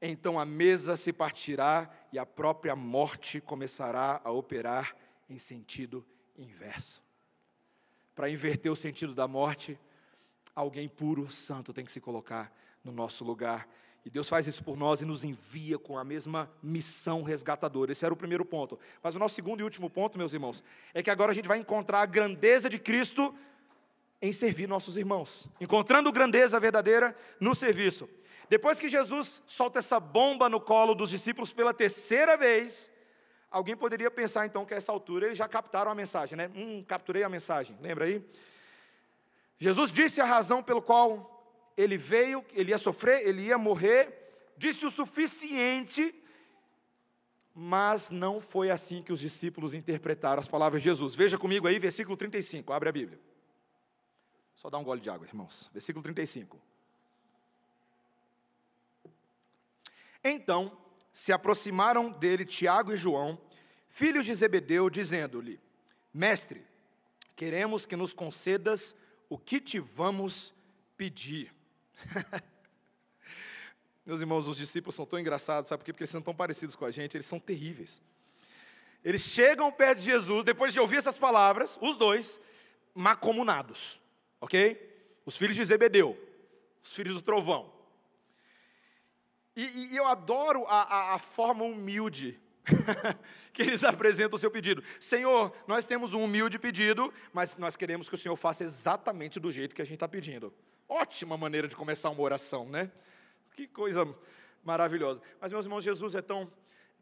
[0.00, 4.96] então a mesa se partirá e a própria morte começará a operar
[5.28, 6.04] em sentido
[6.36, 7.02] inverso.
[8.14, 9.78] Para inverter o sentido da morte,
[10.54, 12.52] Alguém puro, santo tem que se colocar
[12.84, 13.68] no nosso lugar.
[14.04, 17.92] E Deus faz isso por nós e nos envia com a mesma missão resgatadora.
[17.92, 18.78] Esse era o primeiro ponto.
[19.02, 20.62] Mas o nosso segundo e último ponto, meus irmãos,
[20.92, 23.34] é que agora a gente vai encontrar a grandeza de Cristo
[24.20, 25.48] em servir nossos irmãos.
[25.60, 28.08] Encontrando grandeza verdadeira no serviço.
[28.48, 32.90] Depois que Jesus solta essa bomba no colo dos discípulos pela terceira vez,
[33.50, 36.50] alguém poderia pensar então que a essa altura eles já captaram a mensagem, né?
[36.54, 37.78] Hum, capturei a mensagem.
[37.80, 38.22] Lembra aí?
[39.62, 44.84] Jesus disse a razão pelo qual ele veio, ele ia sofrer, ele ia morrer, disse
[44.84, 46.12] o suficiente,
[47.54, 51.14] mas não foi assim que os discípulos interpretaram as palavras de Jesus.
[51.14, 53.20] Veja comigo aí, versículo 35, abre a Bíblia.
[54.56, 55.70] Só dá um gole de água, irmãos.
[55.72, 56.60] Versículo 35.
[60.24, 60.76] Então
[61.12, 63.40] se aproximaram dele Tiago e João,
[63.88, 65.60] filhos de Zebedeu, dizendo-lhe:
[66.12, 66.66] Mestre,
[67.36, 68.92] queremos que nos concedas
[69.32, 70.52] o que te vamos
[70.94, 71.54] pedir.
[74.04, 75.92] Meus irmãos, os discípulos são tão engraçados, sabe por quê?
[75.94, 78.02] Porque eles são tão parecidos com a gente, eles são terríveis.
[79.02, 82.38] Eles chegam perto de Jesus, depois de ouvir essas palavras, os dois,
[82.94, 83.98] macomunados,
[84.38, 84.76] ok?
[85.24, 86.14] Os filhos de Zebedeu,
[86.84, 87.72] os filhos do trovão.
[89.56, 92.38] E, e eu adoro a, a, a forma humilde
[93.52, 94.82] que eles apresentam o seu pedido.
[95.00, 99.50] Senhor, nós temos um humilde pedido, mas nós queremos que o Senhor faça exatamente do
[99.50, 100.52] jeito que a gente está pedindo.
[100.88, 102.90] Ótima maneira de começar uma oração, né?
[103.56, 104.08] Que coisa
[104.64, 105.20] maravilhosa.
[105.40, 106.50] Mas, meus irmãos, Jesus é tão,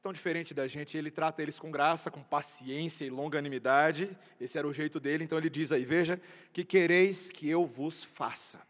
[0.00, 4.16] tão diferente da gente, ele trata eles com graça, com paciência e longanimidade.
[4.40, 6.20] Esse era o jeito dele, então ele diz aí: Veja,
[6.52, 8.60] que quereis que eu vos faça.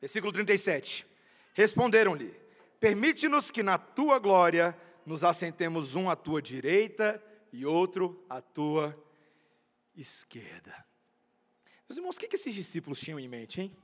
[0.00, 1.06] Versículo 37.
[1.54, 2.34] Responderam-lhe:
[2.78, 9.00] Permite-nos que na tua glória nos assentemos um à tua direita e outro à tua
[9.96, 10.84] esquerda.
[11.88, 13.76] Meus irmãos, o que, esses discípulos tinham em mente, hein?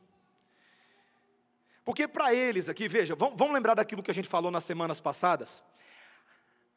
[1.84, 5.62] Porque para eles aqui, veja, vamos lembrar daquilo que a gente falou nas semanas passadas?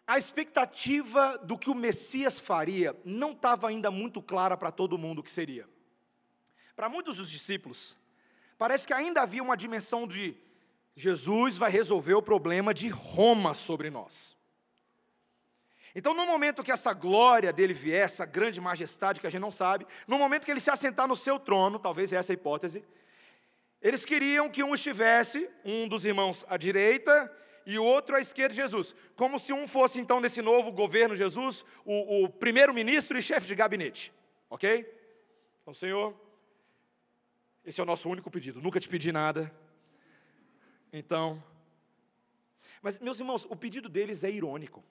[0.08, 5.20] A expectativa do que o Messias faria não estava ainda muito clara para todo mundo
[5.20, 5.68] o que seria.
[6.76, 7.98] Para muitos dos discípulos,
[8.58, 10.38] parece que ainda havia uma dimensão de
[10.96, 14.36] Jesus vai resolver o problema de Roma sobre nós.
[15.94, 19.52] Então, no momento que essa glória dele vier, essa grande majestade que a gente não
[19.52, 22.84] sabe, no momento que ele se assentar no seu trono, talvez essa é a hipótese,
[23.82, 27.32] eles queriam que um estivesse, um dos irmãos à direita
[27.66, 31.16] e o outro à esquerda de Jesus, como se um fosse então nesse novo governo
[31.16, 34.14] Jesus, o, o primeiro-ministro e chefe de gabinete,
[34.50, 34.86] ok?
[35.62, 36.14] Então, Senhor,
[37.66, 39.54] esse é o nosso único pedido, nunca te pedi nada,
[40.98, 41.44] então,
[42.82, 44.82] mas meus irmãos, o pedido deles é irônico.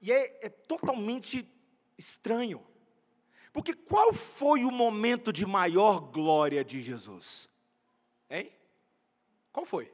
[0.00, 1.46] E é, é totalmente
[1.96, 2.66] estranho.
[3.52, 7.48] Porque qual foi o momento de maior glória de Jesus?
[8.28, 8.52] Hein?
[9.52, 9.92] Qual foi?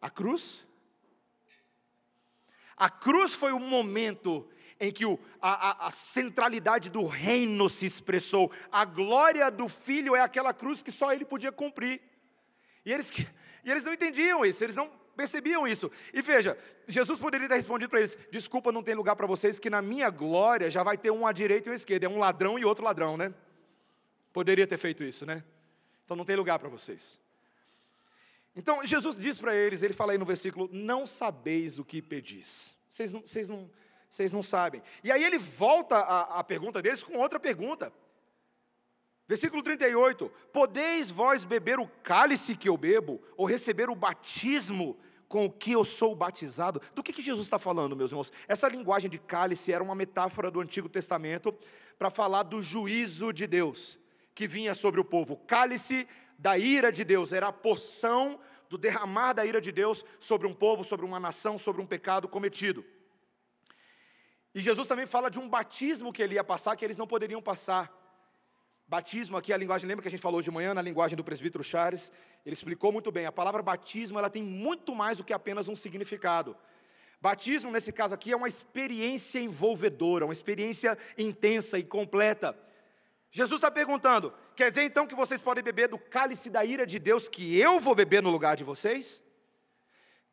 [0.00, 0.66] A cruz?
[2.76, 4.46] A cruz foi o momento
[4.78, 8.52] em que o, a, a, a, centralidade do reino se expressou.
[8.70, 12.13] A glória do Filho é aquela cruz que só ele podia cumprir.
[12.84, 13.10] E eles,
[13.64, 15.90] e eles não entendiam isso, eles não percebiam isso.
[16.12, 19.70] E veja, Jesus poderia ter respondido para eles: Desculpa, não tem lugar para vocês, que
[19.70, 22.18] na minha glória já vai ter um à direita e um à esquerda, é um
[22.18, 23.32] ladrão e outro ladrão, né?
[24.32, 25.44] Poderia ter feito isso, né?
[26.04, 27.18] Então não tem lugar para vocês.
[28.56, 32.76] Então Jesus diz para eles, ele fala aí no versículo: Não sabeis o que pedis.
[32.88, 33.70] Vocês não, vocês não,
[34.10, 34.82] vocês não sabem.
[35.02, 37.92] E aí ele volta a, a pergunta deles com outra pergunta.
[39.26, 45.46] Versículo 38: Podeis vós beber o cálice que eu bebo, ou receber o batismo com
[45.46, 46.80] o que eu sou batizado?
[46.94, 48.32] Do que, que Jesus está falando, meus irmãos?
[48.46, 51.52] Essa linguagem de cálice era uma metáfora do Antigo Testamento
[51.98, 53.98] para falar do juízo de Deus
[54.34, 55.36] que vinha sobre o povo.
[55.38, 56.06] Cálice
[56.38, 60.54] da ira de Deus era a porção do derramar da ira de Deus sobre um
[60.54, 62.84] povo, sobre uma nação, sobre um pecado cometido.
[64.54, 67.40] E Jesus também fala de um batismo que ele ia passar, que eles não poderiam
[67.40, 68.03] passar.
[68.86, 71.64] Batismo aqui, a linguagem, lembra que a gente falou de manhã na linguagem do presbítero
[71.64, 72.12] Chares?
[72.44, 73.24] Ele explicou muito bem.
[73.24, 76.54] A palavra batismo, ela tem muito mais do que apenas um significado.
[77.18, 82.54] Batismo, nesse caso aqui, é uma experiência envolvedora, uma experiência intensa e completa.
[83.30, 86.98] Jesus está perguntando: quer dizer então que vocês podem beber do cálice da ira de
[86.98, 89.22] Deus que eu vou beber no lugar de vocês?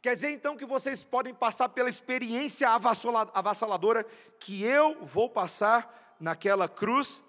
[0.01, 4.05] Quer dizer então que vocês podem passar pela experiência avassaladora
[4.37, 7.23] que eu vou passar naquela cruz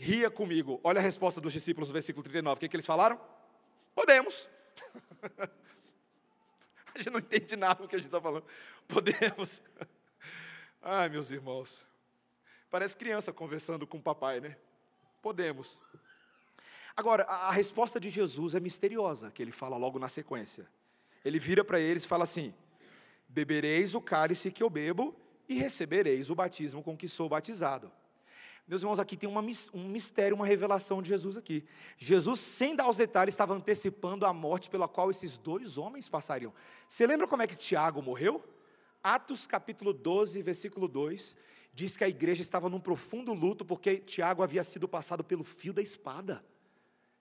[0.00, 0.80] ria comigo.
[0.82, 2.56] Olha a resposta dos discípulos no versículo 39.
[2.56, 3.20] O que, que eles falaram?
[3.94, 4.48] Podemos.
[6.94, 8.44] a gente não entende nada do que a gente está falando.
[8.88, 9.62] Podemos.
[10.80, 11.86] Ai, meus irmãos.
[12.70, 14.56] Parece criança conversando com o papai, né?
[15.20, 15.82] Podemos.
[16.96, 20.66] Agora, a resposta de Jesus é misteriosa, que ele fala logo na sequência.
[21.22, 22.54] Ele vira para eles e fala assim:
[23.28, 25.14] Bebereis o cálice que eu bebo
[25.46, 27.92] e recebereis o batismo com que sou batizado.
[28.70, 29.44] Meus irmãos, aqui tem uma,
[29.74, 31.64] um mistério, uma revelação de Jesus aqui.
[31.98, 36.54] Jesus, sem dar os detalhes, estava antecipando a morte pela qual esses dois homens passariam.
[36.86, 38.44] Você lembra como é que Tiago morreu?
[39.02, 41.36] Atos capítulo 12, versículo 2,
[41.74, 45.72] diz que a igreja estava num profundo luto porque Tiago havia sido passado pelo fio
[45.72, 46.44] da espada.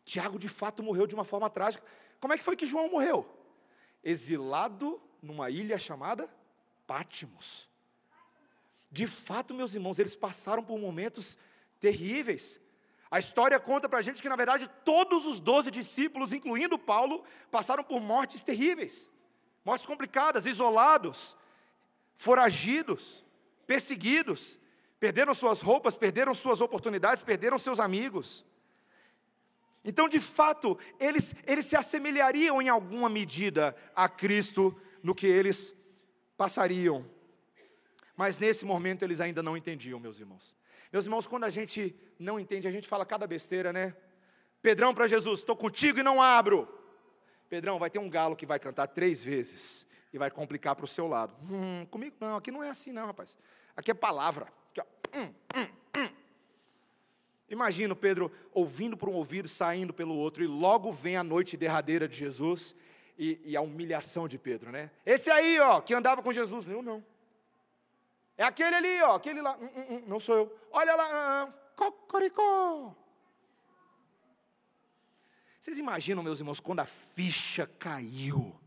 [0.05, 1.83] Tiago de fato morreu de uma forma trágica.
[2.19, 3.27] Como é que foi que João morreu?
[4.03, 6.29] Exilado numa ilha chamada
[6.85, 7.68] Pátimos.
[8.91, 11.37] De fato, meus irmãos, eles passaram por momentos
[11.79, 12.59] terríveis.
[13.11, 17.23] A história conta para a gente que, na verdade, todos os doze discípulos, incluindo Paulo,
[17.49, 19.09] passaram por mortes terríveis,
[19.65, 21.35] mortes complicadas, isolados,
[22.15, 23.23] foragidos,
[23.65, 24.59] perseguidos,
[24.99, 28.45] perderam suas roupas, perderam suas oportunidades, perderam seus amigos.
[29.83, 35.73] Então, de fato, eles, eles se assemelhariam em alguma medida a Cristo no que eles
[36.37, 37.09] passariam.
[38.19, 40.53] Mas nesse momento eles ainda não entendiam, meus irmãos.
[40.91, 43.95] Meus irmãos, quando a gente não entende, a gente fala cada besteira, né?
[44.61, 46.67] Pedrão para Jesus, estou contigo e não abro.
[47.47, 50.87] Pedrão, vai ter um galo que vai cantar três vezes e vai complicar para o
[50.87, 51.33] seu lado.
[51.49, 53.37] Hum, comigo não, aqui não é assim não, rapaz.
[53.73, 54.51] Aqui é palavra.
[54.75, 56.09] Aqui, hum, hum, hum.
[57.47, 62.05] Imagina Pedro ouvindo por um ouvido, saindo pelo outro, e logo vem a noite derradeira
[62.05, 62.75] de Jesus
[63.17, 64.91] e, e a humilhação de Pedro, né?
[65.05, 67.01] Esse aí, ó, que andava com Jesus, eu não.
[68.39, 69.57] É aquele ali, ó, aquele lá.
[69.57, 70.59] Hum, hum, hum, não sou eu.
[70.71, 72.95] Olha lá, cocoricó.
[75.59, 78.57] Vocês imaginam, meus irmãos, quando a ficha caiu,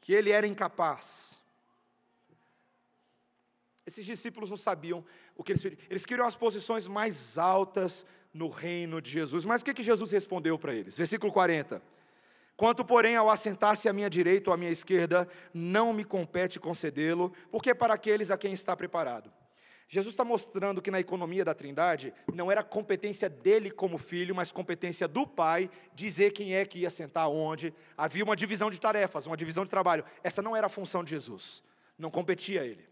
[0.00, 1.40] que ele era incapaz.
[3.86, 5.04] Esses discípulos não sabiam
[5.36, 5.80] o que eles queriam.
[5.88, 8.04] Eles queriam as posições mais altas
[8.34, 9.44] no reino de Jesus.
[9.44, 10.98] Mas o que Jesus respondeu para eles?
[10.98, 11.80] Versículo 40.
[12.56, 17.32] Quanto, porém, ao assentar-se à minha direita ou à minha esquerda, não me compete concedê-lo,
[17.50, 19.32] porque é para aqueles a quem está preparado.
[19.92, 24.50] Jesus está mostrando que na economia da Trindade não era competência dele como filho, mas
[24.50, 27.74] competência do Pai dizer quem é que ia sentar onde.
[27.94, 30.02] Havia uma divisão de tarefas, uma divisão de trabalho.
[30.24, 31.62] Essa não era a função de Jesus,
[31.98, 32.88] não competia a ele.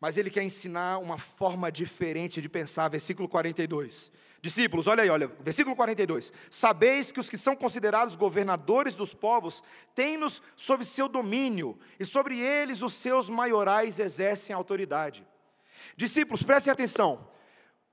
[0.00, 4.12] Mas ele quer ensinar uma forma diferente de pensar, versículo 42.
[4.40, 6.32] Discípulos, olha aí, olha, versículo 42.
[6.50, 9.62] Sabeis que os que são considerados governadores dos povos
[9.94, 15.26] têm-nos sob seu domínio, e sobre eles os seus maiorais exercem autoridade.
[15.96, 17.28] Discípulos, prestem atenção.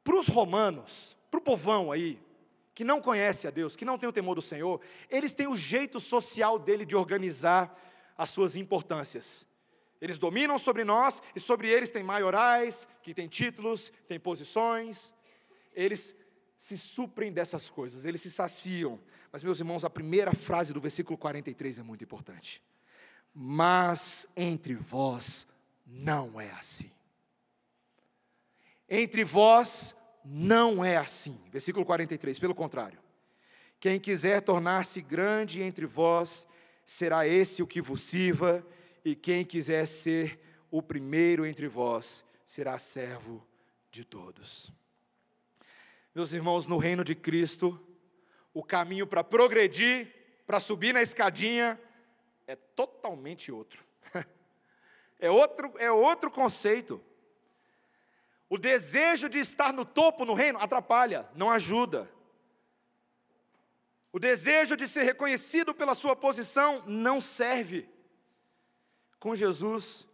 [0.03, 2.21] Para os romanos, para o povão aí,
[2.73, 5.55] que não conhece a Deus, que não tem o temor do Senhor, eles têm o
[5.55, 7.79] jeito social dele de organizar
[8.17, 9.45] as suas importâncias.
[10.01, 15.13] Eles dominam sobre nós e sobre eles tem maiorais, que têm títulos, têm posições.
[15.73, 16.15] Eles
[16.63, 18.97] se suprem dessas coisas, eles se saciam.
[19.33, 22.63] Mas, meus irmãos, a primeira frase do versículo 43 é muito importante.
[23.33, 25.45] Mas entre vós
[25.85, 26.89] não é assim.
[28.87, 29.93] Entre vós
[30.23, 31.37] não é assim.
[31.51, 32.99] Versículo 43, pelo contrário.
[33.77, 36.47] Quem quiser tornar-se grande entre vós,
[36.85, 38.65] será esse o que vos sirva,
[39.03, 40.39] e quem quiser ser
[40.71, 43.45] o primeiro entre vós, será servo
[43.91, 44.71] de todos.
[46.15, 47.79] Meus irmãos, no reino de Cristo,
[48.53, 50.13] o caminho para progredir,
[50.45, 51.79] para subir na escadinha,
[52.45, 53.83] é totalmente outro.
[55.19, 57.01] É outro, é outro conceito.
[58.49, 62.11] O desejo de estar no topo no reino atrapalha, não ajuda.
[64.11, 67.89] O desejo de ser reconhecido pela sua posição não serve.
[69.17, 70.05] Com Jesus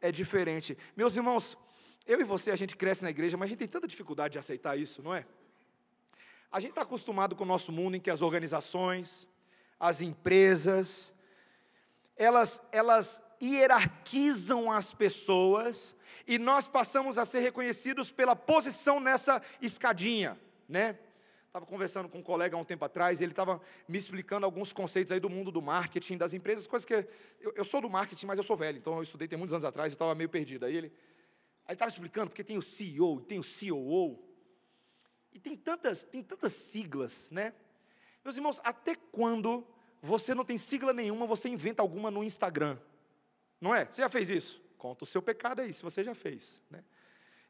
[0.00, 0.76] é diferente.
[0.96, 1.56] Meus irmãos,
[2.04, 4.38] eu e você, a gente cresce na igreja, mas a gente tem tanta dificuldade de
[4.40, 5.24] aceitar isso, não é?
[6.50, 9.28] A gente está acostumado com o nosso mundo em que as organizações,
[9.78, 11.12] as empresas,
[12.16, 15.94] elas, elas hierarquizam as pessoas
[16.26, 20.38] e nós passamos a ser reconhecidos pela posição nessa escadinha,
[20.68, 20.98] né?
[21.46, 24.72] Estava conversando com um colega há um tempo atrás, e ele estava me explicando alguns
[24.72, 26.94] conceitos aí do mundo do marketing, das empresas, coisas que.
[27.40, 29.64] Eu, eu sou do marketing, mas eu sou velho, então eu estudei tem muitos anos
[29.64, 30.66] atrás, eu estava meio perdido.
[30.66, 30.92] Aí ele
[31.70, 34.27] estava explicando, porque tem o CEO, tem o COO,
[35.32, 37.54] e tem tantas, tem tantas siglas, né?
[38.24, 39.66] Meus irmãos, até quando
[40.00, 42.78] você não tem sigla nenhuma, você inventa alguma no Instagram?
[43.60, 43.84] Não é?
[43.84, 44.62] Você já fez isso?
[44.76, 46.84] Conta o seu pecado aí, se você já fez, né?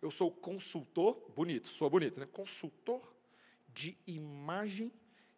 [0.00, 2.26] Eu sou consultor, bonito, sou bonito, né?
[2.26, 3.14] Consultor
[3.68, 4.92] de imagem,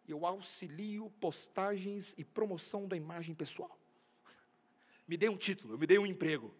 [0.07, 3.77] eu auxilio postagens e promoção da imagem pessoal.
[5.07, 6.53] Me dê um título, me dê um emprego.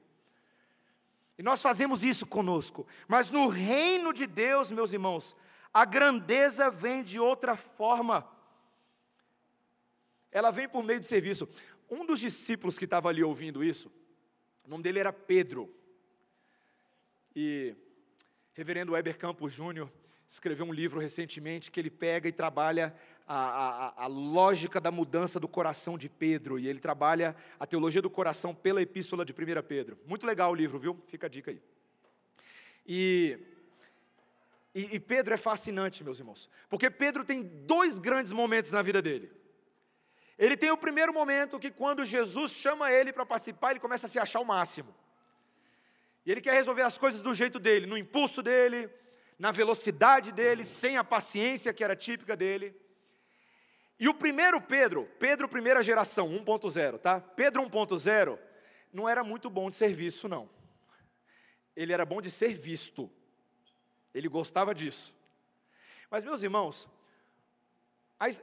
[1.38, 5.36] E nós fazemos isso conosco, mas no reino de Deus, meus irmãos,
[5.74, 8.30] a grandeza vem de outra forma.
[10.32, 11.48] Ela vem por meio de serviço.
[11.90, 13.92] Um dos discípulos que estava ali ouvindo isso,
[14.66, 15.74] o nome dele era Pedro.
[17.36, 17.76] E
[18.54, 19.92] reverendo Weber Campos Júnior
[20.28, 22.96] escreveu um livro recentemente que ele pega e trabalha
[23.28, 28.02] a, a, a, lógica da mudança do coração de Pedro, e ele trabalha a teologia
[28.02, 29.36] do coração pela epístola de 1
[29.68, 30.00] Pedro.
[30.06, 30.98] Muito legal o livro, viu?
[31.08, 31.62] Fica a dica aí.
[32.88, 33.40] E
[34.74, 39.02] e, e Pedro é fascinante, meus irmãos, porque Pedro tem dois grandes momentos na vida
[39.02, 39.32] dele.
[40.38, 44.10] Ele tem o primeiro momento que, quando Jesus chama ele para participar, ele começa a
[44.10, 44.94] se achar o máximo.
[46.26, 48.90] E ele quer resolver as coisas do jeito dele, no impulso dele,
[49.38, 52.76] na velocidade dele, sem a paciência que era típica dele.
[54.00, 57.20] E o primeiro Pedro, Pedro primeira geração, 1.0, tá?
[57.20, 58.40] Pedro 1.0
[58.92, 60.50] não era muito bom de serviço, não.
[61.76, 63.12] Ele era bom de ser visto.
[64.14, 65.14] Ele gostava disso.
[66.10, 66.90] Mas, meus irmãos,
[68.20, 68.36] aí,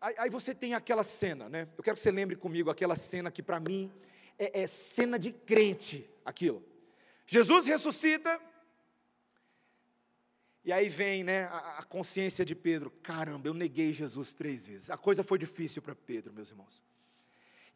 [0.00, 1.68] aí, você tem aquela cena, né?
[1.76, 3.92] Eu quero que você lembre comigo aquela cena que para mim
[4.38, 6.64] é, é cena de crente, aquilo.
[7.26, 8.40] Jesus ressuscita,
[10.66, 14.90] e aí vem né, a, a, consciência de Pedro: caramba, eu neguei Jesus três vezes.
[14.90, 16.82] A coisa foi difícil para Pedro, meus irmãos.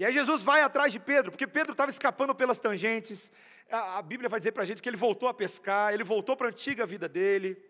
[0.00, 3.30] E aí Jesus vai atrás de Pedro, porque Pedro estava escapando pelas tangentes.
[3.70, 6.46] A, Bíblia vai dizer para a gente que ele voltou a pescar, ele voltou para
[6.46, 7.62] a antiga vida dele,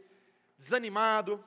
[0.56, 1.44] desanimado.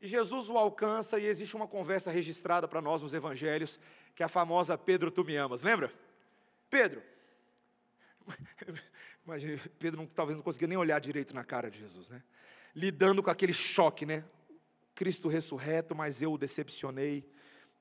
[0.00, 3.78] E Jesus o alcança e existe uma conversa registrada para nós nos evangelhos,
[4.12, 5.62] que é a famosa Pedro, tu me amas.
[5.62, 5.94] Lembra?
[6.68, 7.04] Pedro.
[9.24, 12.20] Imagina, Pedro não, talvez não conseguia nem olhar direito na cara de Jesus, né?
[12.74, 14.24] Lidando com aquele choque, né?
[14.92, 17.24] Cristo ressurreto, mas eu o decepcionei,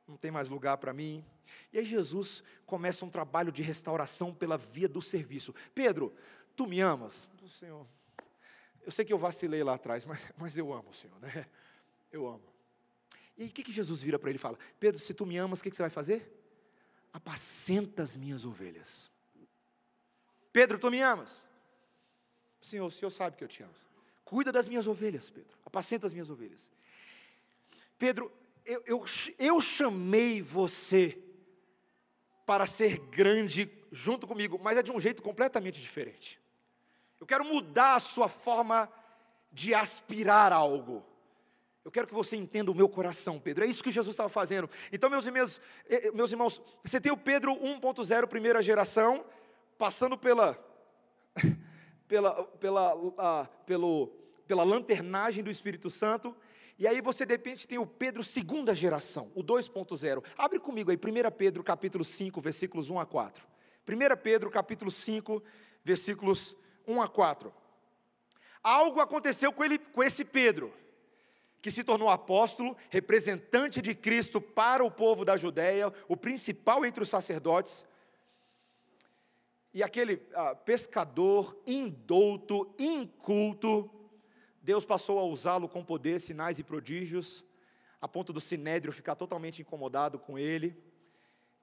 [0.07, 1.25] não tem mais lugar para mim.
[1.71, 5.53] E aí Jesus começa um trabalho de restauração pela via do serviço.
[5.73, 6.13] Pedro,
[6.55, 7.29] tu me amas?
[7.47, 7.87] Senhor,
[8.81, 11.47] eu sei que eu vacilei lá atrás, mas, mas eu amo o Senhor, né?
[12.11, 12.41] Eu amo.
[13.37, 14.57] E aí o que, que Jesus vira para ele e fala?
[14.79, 16.35] Pedro, se tu me amas, o que, que você vai fazer?
[17.13, 19.11] Apacenta as minhas ovelhas.
[20.51, 21.47] Pedro, tu me amas?
[22.61, 23.73] Senhor, o Senhor sabe que eu te amo.
[24.25, 25.57] Cuida das minhas ovelhas, Pedro.
[25.65, 26.71] Apacenta as minhas ovelhas.
[27.97, 28.31] Pedro,
[28.65, 29.05] eu, eu,
[29.37, 31.17] eu chamei você
[32.49, 36.41] para ser grande junto comigo, mas é de um jeito completamente diferente.
[37.19, 38.91] Eu quero mudar a sua forma
[39.51, 41.05] de aspirar algo.
[41.85, 43.63] Eu quero que você entenda o meu coração, Pedro.
[43.63, 44.67] É isso que Jesus estava fazendo.
[44.91, 45.61] Então, meus irmãos,
[46.15, 49.23] meus irmãos você tem o Pedro 1.0, primeira geração,
[49.77, 50.57] passando pela,
[52.07, 54.07] pela, pela, uh, pelo,
[54.47, 56.35] pela lanternagem do Espírito Santo.
[56.79, 60.23] E aí você de repente tem o Pedro segunda geração, o 2.0.
[60.37, 63.45] Abre comigo aí, 1 Pedro capítulo 5, versículos 1 a 4.
[63.85, 65.43] 1 Pedro capítulo 5,
[65.83, 66.55] versículos
[66.87, 67.53] 1 a 4.
[68.63, 70.73] Algo aconteceu com, ele, com esse Pedro
[71.61, 77.03] que se tornou apóstolo, representante de Cristo para o povo da Judéia, o principal entre
[77.03, 77.85] os sacerdotes,
[79.73, 83.91] e aquele ah, pescador indouto, inculto,
[84.61, 87.43] Deus passou a usá-lo com poder, sinais e prodígios,
[88.01, 90.77] a ponto do sinédrio ficar totalmente incomodado com ele,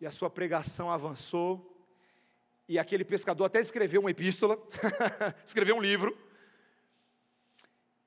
[0.01, 1.73] e a sua pregação avançou,
[2.69, 4.59] e aquele pescador até escreveu uma epístola,
[5.45, 6.17] escreveu um livro,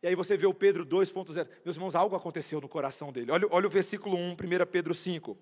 [0.02, 1.48] e aí você vê o Pedro 2.0.
[1.66, 3.32] Meus irmãos, algo aconteceu no coração dele.
[3.32, 4.36] Olha, olha o versículo 1, 1
[4.72, 5.38] Pedro 5.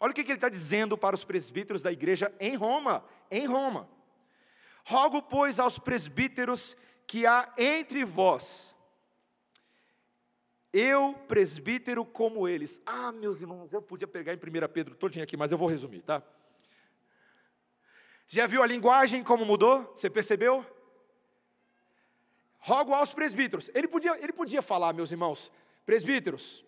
[0.00, 3.04] Olha o que, que ele está dizendo para os presbíteros da igreja em Roma.
[3.30, 3.88] Em Roma.
[4.84, 8.74] Rogo, pois, aos presbíteros que há entre vós,
[10.72, 12.82] eu, presbítero, como eles.
[12.84, 16.02] Ah, meus irmãos, eu podia pegar em 1 Pedro todinho aqui, mas eu vou resumir,
[16.02, 16.22] tá?
[18.26, 19.92] Já viu a linguagem como mudou?
[19.94, 20.66] Você percebeu?
[22.66, 23.70] rogo aos presbíteros.
[23.72, 25.52] Ele podia, ele podia falar, meus irmãos,
[25.84, 26.64] presbíteros,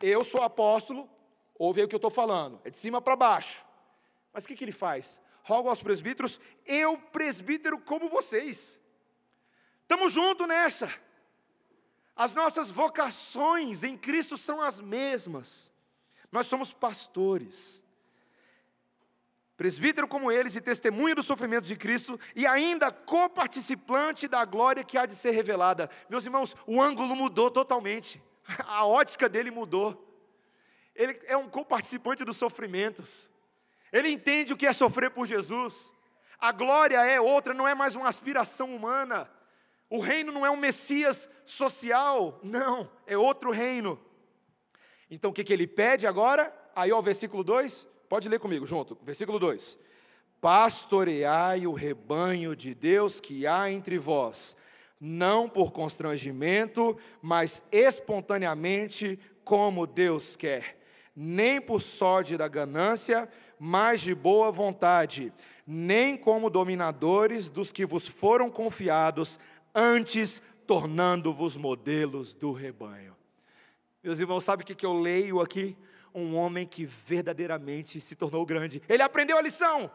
[0.00, 1.10] eu sou apóstolo,
[1.58, 3.66] ouve aí o que eu estou falando, é de cima para baixo.
[4.32, 5.20] Mas o que, que ele faz?
[5.42, 8.78] Rogo aos presbíteros, eu presbítero como vocês.
[9.82, 10.92] Estamos juntos nessa.
[12.14, 15.70] As nossas vocações em Cristo são as mesmas.
[16.30, 17.82] Nós somos pastores
[19.62, 24.98] presbítero como eles e testemunha dos sofrimentos de Cristo e ainda coparticipante da glória que
[24.98, 25.88] há de ser revelada.
[26.10, 28.20] Meus irmãos, o ângulo mudou totalmente,
[28.66, 30.08] a ótica dele mudou.
[30.96, 33.30] Ele é um coparticipante dos sofrimentos,
[33.92, 35.92] ele entende o que é sofrer por Jesus.
[36.40, 39.30] A glória é outra, não é mais uma aspiração humana.
[39.92, 44.00] O reino não é um Messias social, não, é outro reino.
[45.10, 46.50] Então o que, que ele pede agora?
[46.74, 49.78] Aí, ó, versículo 2: Pode ler comigo junto, versículo 2:
[50.40, 54.56] Pastoreai o rebanho de Deus que há entre vós,
[54.98, 60.80] não por constrangimento, mas espontaneamente, como Deus quer,
[61.14, 63.28] nem por sorte da ganância,
[63.58, 65.34] mas de boa vontade,
[65.66, 69.38] nem como dominadores dos que vos foram confiados,
[69.74, 73.16] antes tornando-vos modelos do rebanho.
[74.02, 75.76] Meus irmãos, sabe o que eu leio aqui?
[76.14, 78.82] um homem que verdadeiramente se tornou grande.
[78.88, 79.90] Ele aprendeu a lição.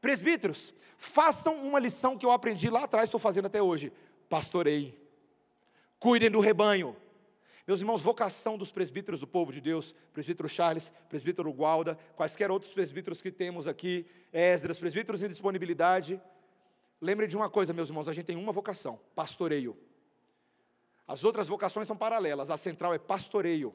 [0.00, 3.92] Presbíteros, façam uma lição que eu aprendi lá atrás, estou fazendo até hoje.
[4.28, 4.98] Pastorei.
[5.98, 6.96] Cuidem do rebanho.
[7.66, 12.74] Meus irmãos, vocação dos presbíteros do povo de Deus, presbítero Charles, presbítero Gualda, quaisquer outros
[12.74, 16.20] presbíteros que temos aqui, Esdras, presbíteros em disponibilidade,
[17.04, 19.76] Lembre de uma coisa, meus irmãos, a gente tem uma vocação: pastoreio.
[21.06, 23.74] As outras vocações são paralelas, a central é pastoreio,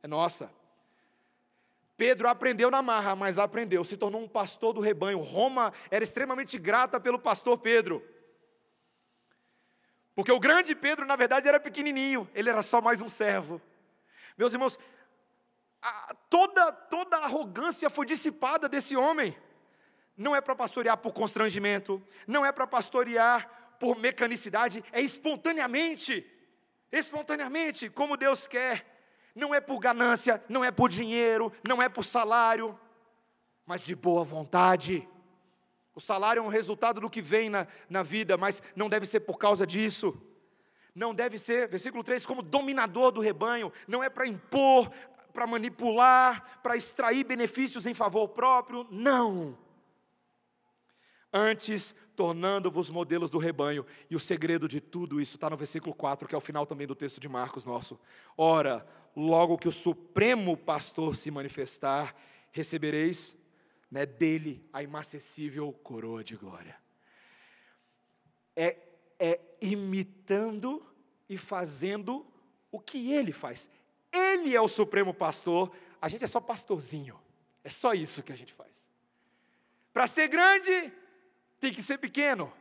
[0.00, 0.48] é nossa.
[1.96, 5.18] Pedro aprendeu na marra, mas aprendeu, se tornou um pastor do rebanho.
[5.18, 8.00] Roma era extremamente grata pelo pastor Pedro.
[10.14, 13.60] Porque o grande Pedro, na verdade, era pequenininho, ele era só mais um servo.
[14.36, 14.78] Meus irmãos,
[15.82, 19.36] a, toda, toda a arrogância foi dissipada desse homem.
[20.18, 26.26] Não é para pastorear por constrangimento, não é para pastorear por mecanicidade, é espontaneamente.
[26.90, 28.84] Espontaneamente, como Deus quer.
[29.32, 32.76] Não é por ganância, não é por dinheiro, não é por salário,
[33.64, 35.08] mas de boa vontade.
[35.94, 39.20] O salário é um resultado do que vem na, na vida, mas não deve ser
[39.20, 40.20] por causa disso.
[40.92, 44.90] Não deve ser, versículo 3, como dominador do rebanho, não é para impor,
[45.32, 49.56] para manipular, para extrair benefícios em favor próprio, não
[51.32, 53.86] antes tornando-vos modelos do rebanho.
[54.10, 56.86] E o segredo de tudo isso está no versículo 4, que é o final também
[56.86, 57.98] do texto de Marcos nosso.
[58.36, 62.14] Ora, logo que o supremo pastor se manifestar,
[62.50, 63.36] recebereis
[63.90, 66.76] né, dele a inacessível coroa de glória.
[68.56, 68.76] É,
[69.18, 70.84] é imitando
[71.28, 72.26] e fazendo
[72.70, 73.70] o que ele faz.
[74.12, 75.70] Ele é o supremo pastor,
[76.00, 77.18] a gente é só pastorzinho.
[77.62, 78.88] É só isso que a gente faz.
[79.92, 80.92] Para ser grande,
[81.60, 82.52] tem que ser pequeno.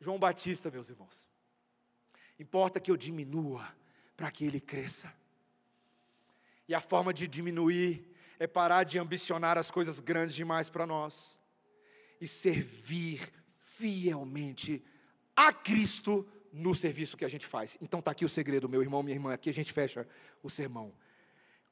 [0.00, 1.28] João Batista, meus irmãos.
[2.38, 3.66] Importa que eu diminua
[4.16, 5.12] para que ele cresça.
[6.68, 11.38] E a forma de diminuir é parar de ambicionar as coisas grandes demais para nós
[12.20, 13.20] e servir
[13.56, 14.84] fielmente
[15.36, 17.76] a Cristo no serviço que a gente faz.
[17.80, 19.32] Então está aqui o segredo, meu irmão, minha irmã.
[19.32, 20.06] Aqui a gente fecha
[20.42, 20.92] o sermão.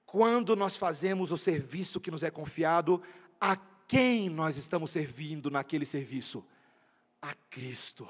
[0.05, 3.03] Quando nós fazemos o serviço que nos é confiado,
[3.41, 3.57] a
[3.93, 6.43] quem nós estamos servindo naquele serviço?
[7.21, 8.09] A Cristo.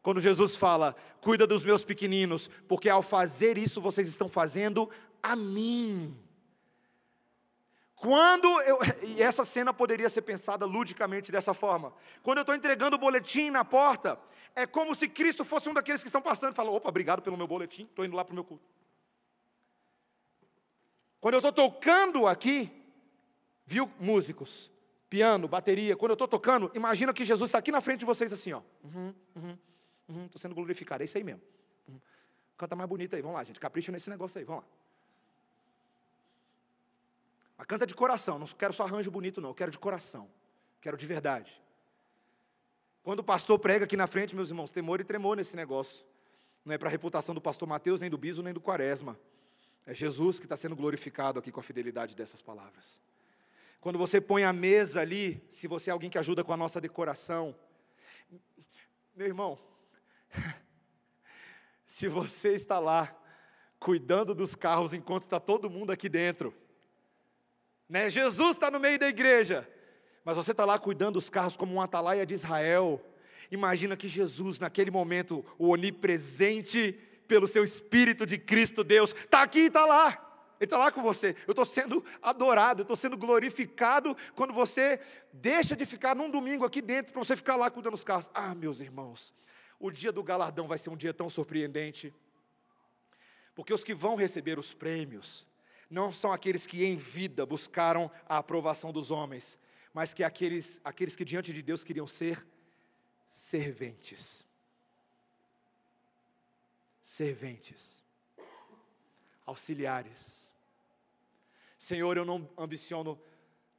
[0.00, 4.88] Quando Jesus fala, cuida dos meus pequeninos, porque ao fazer isso vocês estão fazendo
[5.22, 6.18] a mim.
[7.94, 11.92] Quando eu, e essa cena poderia ser pensada ludicamente dessa forma.
[12.22, 14.18] Quando eu estou entregando o boletim na porta,
[14.56, 17.36] é como se Cristo fosse um daqueles que estão passando e fala: opa, obrigado pelo
[17.36, 18.64] meu boletim, estou indo lá para o meu culto.
[21.20, 22.79] Quando eu estou tocando aqui,
[23.70, 24.68] Viu, músicos?
[25.08, 25.96] Piano, bateria.
[25.96, 28.62] Quando eu estou tocando, imagina que Jesus está aqui na frente de vocês assim, ó.
[28.82, 29.58] Uhum, uhum,
[30.08, 31.04] uhum, estou sendo glorificado.
[31.04, 31.40] É isso aí mesmo.
[31.86, 32.00] Uhum.
[32.58, 33.22] Canta mais bonito aí.
[33.22, 33.60] Vamos lá, gente.
[33.60, 34.44] Capricha nesse negócio aí.
[34.44, 34.70] Vamos lá.
[37.56, 38.40] Mas canta de coração.
[38.40, 39.50] Não quero só arranjo bonito, não.
[39.50, 40.28] Eu quero de coração.
[40.80, 41.62] Quero de verdade.
[43.04, 46.04] Quando o pastor prega aqui na frente, meus irmãos, temor e tremor nesse negócio.
[46.64, 49.16] Não é para a reputação do pastor Mateus, nem do Biso, nem do Quaresma.
[49.86, 53.00] É Jesus que está sendo glorificado aqui com a fidelidade dessas palavras.
[53.80, 56.80] Quando você põe a mesa ali, se você é alguém que ajuda com a nossa
[56.80, 57.56] decoração,
[59.16, 59.58] meu irmão,
[61.86, 63.16] se você está lá
[63.78, 66.54] cuidando dos carros enquanto está todo mundo aqui dentro,
[67.88, 68.08] né?
[68.10, 69.68] Jesus está no meio da igreja,
[70.24, 73.04] mas você está lá cuidando dos carros como um atalaia de Israel.
[73.50, 76.92] Imagina que Jesus, naquele momento, o onipresente
[77.26, 80.29] pelo seu Espírito de Cristo Deus, está aqui e está lá.
[80.60, 81.34] Ele está lá com você.
[81.46, 85.00] Eu estou sendo adorado, eu estou sendo glorificado quando você
[85.32, 88.30] deixa de ficar num domingo aqui dentro para você ficar lá cuidando dos carros.
[88.34, 89.32] Ah, meus irmãos,
[89.78, 92.14] o dia do galardão vai ser um dia tão surpreendente.
[93.54, 95.48] Porque os que vão receber os prêmios
[95.88, 99.58] não são aqueles que em vida buscaram a aprovação dos homens,
[99.94, 102.46] mas que aqueles, aqueles que diante de Deus queriam ser
[103.30, 104.44] serventes.
[107.00, 108.04] Serventes,
[109.46, 110.49] auxiliares
[111.80, 113.18] Senhor, eu não ambiciono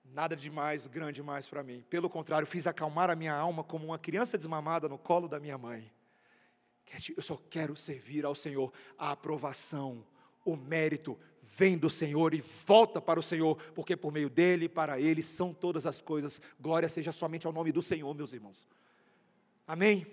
[0.03, 1.85] nada de mais grande demais para mim.
[1.87, 5.55] Pelo contrário, fiz acalmar a minha alma como uma criança desmamada no colo da minha
[5.55, 5.93] mãe.
[7.15, 8.73] Eu só quero servir ao Senhor.
[8.97, 10.03] A aprovação,
[10.43, 14.69] o mérito vem do Senhor e volta para o Senhor, porque por meio dele e
[14.69, 16.41] para ele são todas as coisas.
[16.59, 18.65] Glória seja somente ao nome do Senhor, meus irmãos.
[19.67, 20.07] Amém?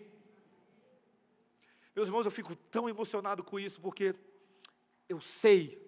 [1.96, 4.14] Meus irmãos, eu fico tão emocionado com isso, porque
[5.08, 5.87] eu sei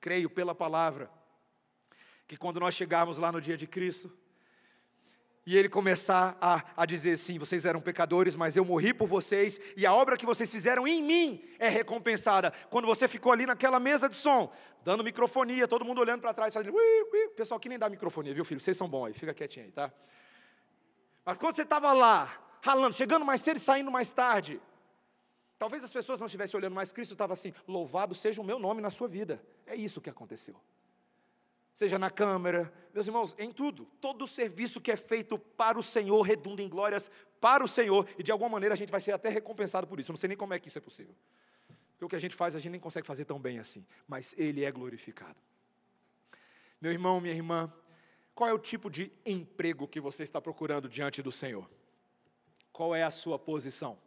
[0.00, 1.10] creio pela palavra,
[2.26, 4.12] que quando nós chegarmos lá no dia de Cristo,
[5.48, 9.58] e ele começar a, a dizer assim: vocês eram pecadores, mas eu morri por vocês,
[9.78, 12.52] e a obra que vocês fizeram em mim é recompensada.
[12.68, 14.52] Quando você ficou ali naquela mesa de som,
[14.84, 17.28] dando microfonia, todo mundo olhando para trás, fazendo, ui, ui.
[17.28, 18.60] pessoal que nem dá microfonia, viu filho?
[18.60, 19.90] Vocês são bons aí, fica quietinho aí, tá?
[21.24, 22.30] Mas quando você estava lá,
[22.60, 24.60] ralando, chegando mais cedo e saindo mais tarde,
[25.58, 28.80] Talvez as pessoas não estivessem olhando, mas Cristo estava assim: louvado seja o meu nome
[28.80, 29.42] na sua vida.
[29.66, 30.60] É isso que aconteceu.
[31.74, 33.84] seja na câmara, meus irmãos, em tudo.
[34.00, 38.22] Todo serviço que é feito para o Senhor redunda em glórias para o Senhor, e
[38.22, 40.10] de alguma maneira a gente vai ser até recompensado por isso.
[40.10, 41.14] Eu não sei nem como é que isso é possível.
[41.92, 44.34] Porque o que a gente faz, a gente nem consegue fazer tão bem assim, mas
[44.38, 45.36] Ele é glorificado.
[46.80, 47.72] Meu irmão, minha irmã,
[48.34, 51.68] qual é o tipo de emprego que você está procurando diante do Senhor?
[52.72, 53.98] Qual é a sua posição?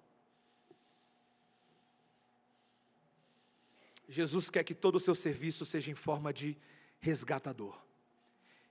[4.11, 6.57] Jesus quer que todo o seu serviço seja em forma de
[6.99, 7.81] resgatador.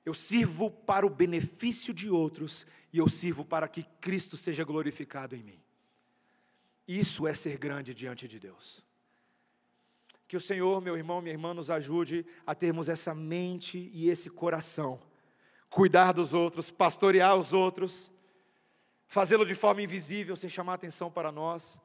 [0.04, 5.34] Eu sirvo para o benefício de outros e eu sirvo para que Cristo seja glorificado
[5.34, 5.60] em mim.
[6.86, 8.84] Isso é ser grande diante de Deus.
[10.28, 14.28] Que o Senhor, meu irmão, minha irmã, nos ajude a termos essa mente e esse
[14.28, 15.00] coração,
[15.68, 18.10] cuidar dos outros, pastorear os outros,
[19.06, 21.80] fazê-lo de forma invisível, sem chamar atenção para nós.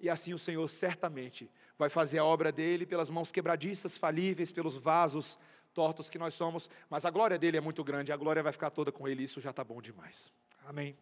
[0.00, 4.76] E assim o Senhor certamente vai fazer a obra dele pelas mãos quebradiças, falíveis, pelos
[4.76, 5.38] vasos
[5.72, 8.70] tortos que nós somos, mas a glória dele é muito grande, a glória vai ficar
[8.70, 10.32] toda com ele, isso já está bom demais.
[10.64, 10.96] Amém.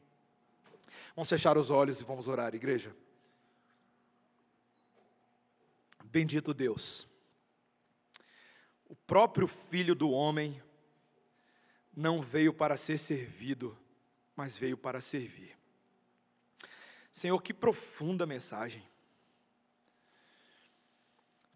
[1.15, 2.97] Vamos fechar os olhos e vamos orar, igreja.
[6.05, 7.07] Bendito Deus,
[8.87, 10.63] o próprio Filho do homem
[11.95, 13.79] não veio para ser servido,
[14.35, 15.57] mas veio para servir.
[17.11, 18.83] Senhor, que profunda mensagem,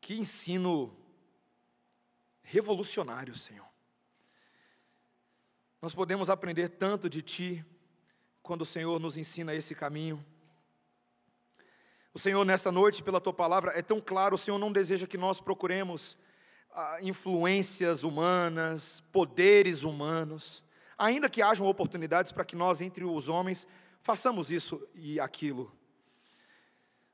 [0.06, 0.96] que ensino
[2.40, 3.66] revolucionário, Senhor.
[5.82, 7.66] Nós podemos aprender tanto de Ti
[8.40, 10.24] quando o Senhor nos ensina esse caminho.
[12.14, 15.18] O Senhor, nesta noite, pela Tua palavra, é tão claro, o Senhor não deseja que
[15.18, 16.16] nós procuremos
[16.72, 20.62] ah, influências humanas, poderes humanos,
[20.96, 23.66] ainda que hajam oportunidades para que nós, entre os homens,
[24.00, 25.76] façamos isso e aquilo.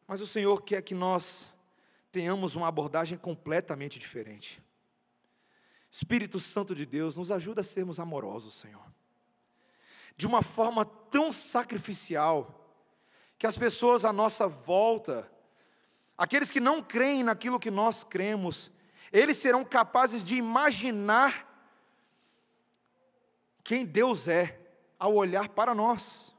[0.07, 1.55] Mas o Senhor quer que nós
[2.13, 4.63] tenhamos uma abordagem completamente diferente.
[5.91, 8.85] Espírito Santo de Deus, nos ajuda a sermos amorosos, Senhor.
[10.15, 12.59] De uma forma tão sacrificial,
[13.39, 15.31] que as pessoas à nossa volta,
[16.17, 18.71] aqueles que não creem naquilo que nós cremos,
[19.11, 21.49] eles serão capazes de imaginar
[23.65, 24.61] quem Deus é
[24.99, 26.33] ao olhar para nós.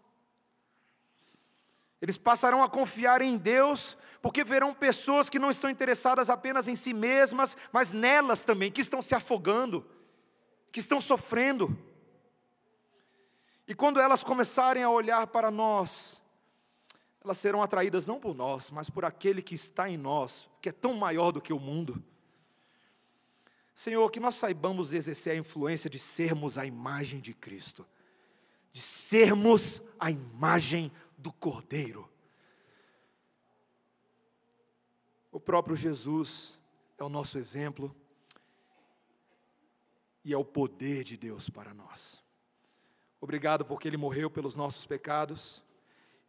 [2.01, 6.75] Eles passarão a confiar em Deus porque verão pessoas que não estão interessadas apenas em
[6.75, 9.85] si mesmas, mas nelas também, que estão se afogando,
[10.71, 11.77] que estão sofrendo.
[13.67, 16.21] E quando elas começarem a olhar para nós,
[17.21, 20.71] elas serão atraídas não por nós, mas por aquele que está em nós, que é
[20.71, 22.01] tão maior do que o mundo.
[23.75, 27.85] Senhor, que nós saibamos exercer a influência de sermos a imagem de Cristo,
[28.71, 32.12] de sermos a imagem do Cordeiro.
[35.33, 36.59] O próprio Jesus
[36.95, 37.93] é o nosso exemplo
[40.23, 42.23] e é o poder de Deus para nós.
[43.19, 45.63] Obrigado porque Ele morreu pelos nossos pecados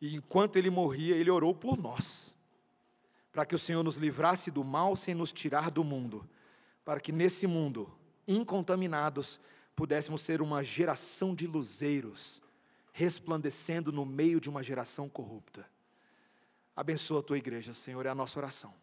[0.00, 2.34] e enquanto Ele morria, Ele orou por nós,
[3.30, 6.26] para que o Senhor nos livrasse do mal sem nos tirar do mundo,
[6.82, 7.94] para que nesse mundo,
[8.26, 9.38] incontaminados,
[9.76, 12.40] pudéssemos ser uma geração de luzeiros,
[12.90, 15.68] resplandecendo no meio de uma geração corrupta.
[16.74, 18.82] Abençoa a tua igreja, Senhor, é a nossa oração.